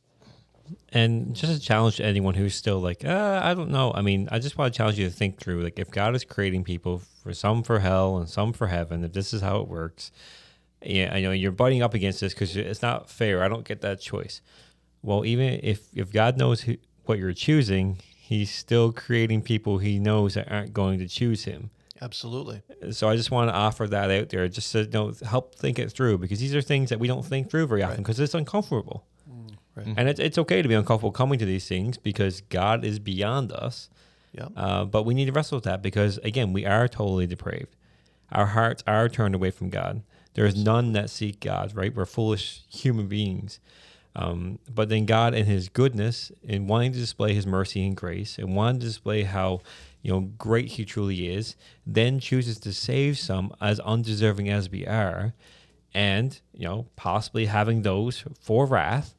And 0.93 1.35
just 1.35 1.53
a 1.55 1.59
challenge 1.59 1.97
to 1.97 2.05
anyone 2.05 2.33
who's 2.33 2.55
still 2.55 2.79
like, 2.79 3.03
uh, 3.05 3.41
I 3.43 3.53
don't 3.53 3.69
know. 3.69 3.91
I 3.93 4.01
mean, 4.01 4.29
I 4.31 4.39
just 4.39 4.57
want 4.57 4.73
to 4.73 4.77
challenge 4.77 4.97
you 4.97 5.05
to 5.05 5.11
think 5.13 5.37
through, 5.39 5.61
like, 5.63 5.77
if 5.77 5.91
God 5.91 6.15
is 6.15 6.23
creating 6.23 6.63
people 6.63 7.01
for 7.21 7.33
some 7.33 7.61
for 7.61 7.79
hell 7.79 8.17
and 8.17 8.27
some 8.29 8.51
for 8.53 8.67
heaven, 8.67 9.03
if 9.03 9.13
this 9.13 9.33
is 9.33 9.41
how 9.41 9.59
it 9.59 9.67
works, 9.67 10.11
yeah, 10.81 11.11
I 11.13 11.21
know 11.21 11.31
you're 11.31 11.51
butting 11.51 11.83
up 11.83 11.93
against 11.93 12.21
this 12.21 12.33
because 12.33 12.55
it's 12.55 12.81
not 12.81 13.09
fair. 13.09 13.43
I 13.43 13.47
don't 13.47 13.65
get 13.65 13.81
that 13.81 13.99
choice. 13.99 14.41
Well, 15.03 15.25
even 15.25 15.59
if 15.61 15.87
if 15.93 16.11
God 16.11 16.37
knows 16.37 16.61
who, 16.61 16.77
what 17.05 17.19
you're 17.19 17.33
choosing, 17.33 17.97
He's 18.27 18.49
still 18.49 18.91
creating 18.91 19.43
people 19.43 19.77
He 19.77 19.99
knows 19.99 20.33
that 20.33 20.51
aren't 20.51 20.73
going 20.73 20.97
to 20.97 21.07
choose 21.07 21.43
Him. 21.45 21.69
Absolutely. 22.01 22.63
So 22.91 23.07
I 23.07 23.15
just 23.15 23.29
want 23.29 23.49
to 23.49 23.55
offer 23.55 23.87
that 23.87 24.09
out 24.09 24.29
there, 24.29 24.47
just 24.47 24.71
to 24.71 24.83
you 24.83 24.89
know, 24.89 25.13
help 25.27 25.53
think 25.53 25.77
it 25.77 25.91
through, 25.91 26.17
because 26.17 26.39
these 26.39 26.55
are 26.55 26.61
things 26.61 26.89
that 26.89 26.99
we 26.99 27.07
don't 27.07 27.23
think 27.23 27.51
through 27.51 27.67
very 27.67 27.83
often, 27.83 27.97
because 27.97 28.19
it's 28.19 28.33
uncomfortable. 28.33 29.05
Right. 29.75 29.93
And 29.95 30.09
it's, 30.09 30.19
it's 30.19 30.37
okay 30.37 30.61
to 30.61 30.67
be 30.67 30.73
uncomfortable 30.73 31.11
coming 31.11 31.37
to 31.37 31.45
these 31.45 31.67
things 31.67 31.97
because 31.97 32.41
God 32.41 32.83
is 32.83 32.97
beyond 32.97 33.51
us. 33.51 33.89
Yeah. 34.31 34.47
Uh, 34.55 34.85
but 34.85 35.03
we 35.03 35.13
need 35.13 35.25
to 35.25 35.31
wrestle 35.31 35.57
with 35.57 35.65
that 35.65 35.81
because, 35.81 36.17
again, 36.19 36.51
we 36.51 36.65
are 36.65 36.87
totally 36.87 37.27
depraved. 37.27 37.75
Our 38.31 38.47
hearts 38.47 38.83
are 38.87 39.07
turned 39.07 39.35
away 39.35 39.51
from 39.51 39.69
God. 39.69 40.01
There 40.33 40.45
is 40.45 40.55
none 40.55 40.93
that 40.93 41.09
seek 41.09 41.41
God, 41.41 41.75
right? 41.75 41.93
We're 41.93 42.05
foolish 42.05 42.63
human 42.69 43.07
beings. 43.07 43.59
Um, 44.15 44.59
but 44.73 44.89
then 44.89 45.05
God, 45.05 45.33
in 45.33 45.45
His 45.45 45.69
goodness, 45.69 46.31
in 46.43 46.67
wanting 46.67 46.93
to 46.93 46.99
display 46.99 47.33
His 47.33 47.45
mercy 47.45 47.85
and 47.85 47.95
grace, 47.95 48.37
and 48.37 48.55
wanting 48.55 48.79
to 48.79 48.85
display 48.85 49.23
how 49.23 49.61
you 50.01 50.11
know 50.11 50.21
great 50.37 50.69
He 50.69 50.85
truly 50.85 51.33
is, 51.33 51.55
then 51.85 52.19
chooses 52.19 52.59
to 52.59 52.73
save 52.73 53.17
some 53.17 53.53
as 53.59 53.79
undeserving 53.81 54.49
as 54.49 54.69
we 54.69 54.85
are, 54.87 55.33
and 55.93 56.39
you 56.53 56.67
know 56.67 56.87
possibly 56.95 57.45
having 57.47 57.81
those 57.81 58.23
for 58.39 58.65
wrath 58.65 59.15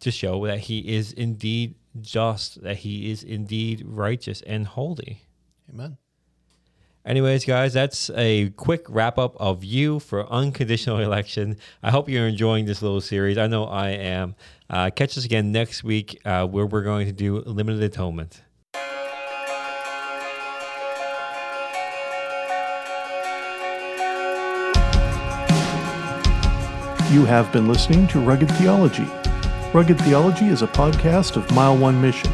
to 0.00 0.10
show 0.10 0.46
that 0.46 0.60
He 0.60 0.96
is 0.96 1.12
indeed 1.12 1.76
just, 2.00 2.62
that 2.62 2.78
He 2.78 3.10
is 3.10 3.22
indeed 3.22 3.84
righteous 3.86 4.42
and 4.42 4.66
holy. 4.66 5.22
Amen. 5.72 5.96
Anyways, 7.04 7.46
guys, 7.46 7.72
that's 7.72 8.10
a 8.10 8.50
quick 8.50 8.84
wrap 8.88 9.16
up 9.18 9.34
of 9.40 9.64
U 9.64 10.00
for 10.00 10.30
unconditional 10.30 10.98
election. 11.00 11.56
I 11.82 11.90
hope 11.90 12.08
you're 12.10 12.28
enjoying 12.28 12.66
this 12.66 12.82
little 12.82 13.00
series. 13.00 13.38
I 13.38 13.46
know 13.46 13.64
I 13.64 13.90
am. 13.90 14.34
Uh, 14.68 14.90
catch 14.90 15.16
us 15.16 15.24
again 15.24 15.50
next 15.50 15.82
week 15.82 16.20
uh, 16.26 16.46
where 16.46 16.66
we're 16.66 16.82
going 16.82 17.06
to 17.06 17.12
do 17.12 17.38
limited 17.40 17.82
atonement. 17.82 18.42
You 27.10 27.24
have 27.24 27.50
been 27.50 27.66
listening 27.66 28.06
to 28.08 28.20
Rugged 28.20 28.50
Theology. 28.52 29.06
Rugged 29.72 29.98
Theology 30.02 30.46
is 30.46 30.62
a 30.62 30.68
podcast 30.68 31.36
of 31.36 31.50
Mile 31.52 31.76
One 31.76 32.00
Mission. 32.00 32.30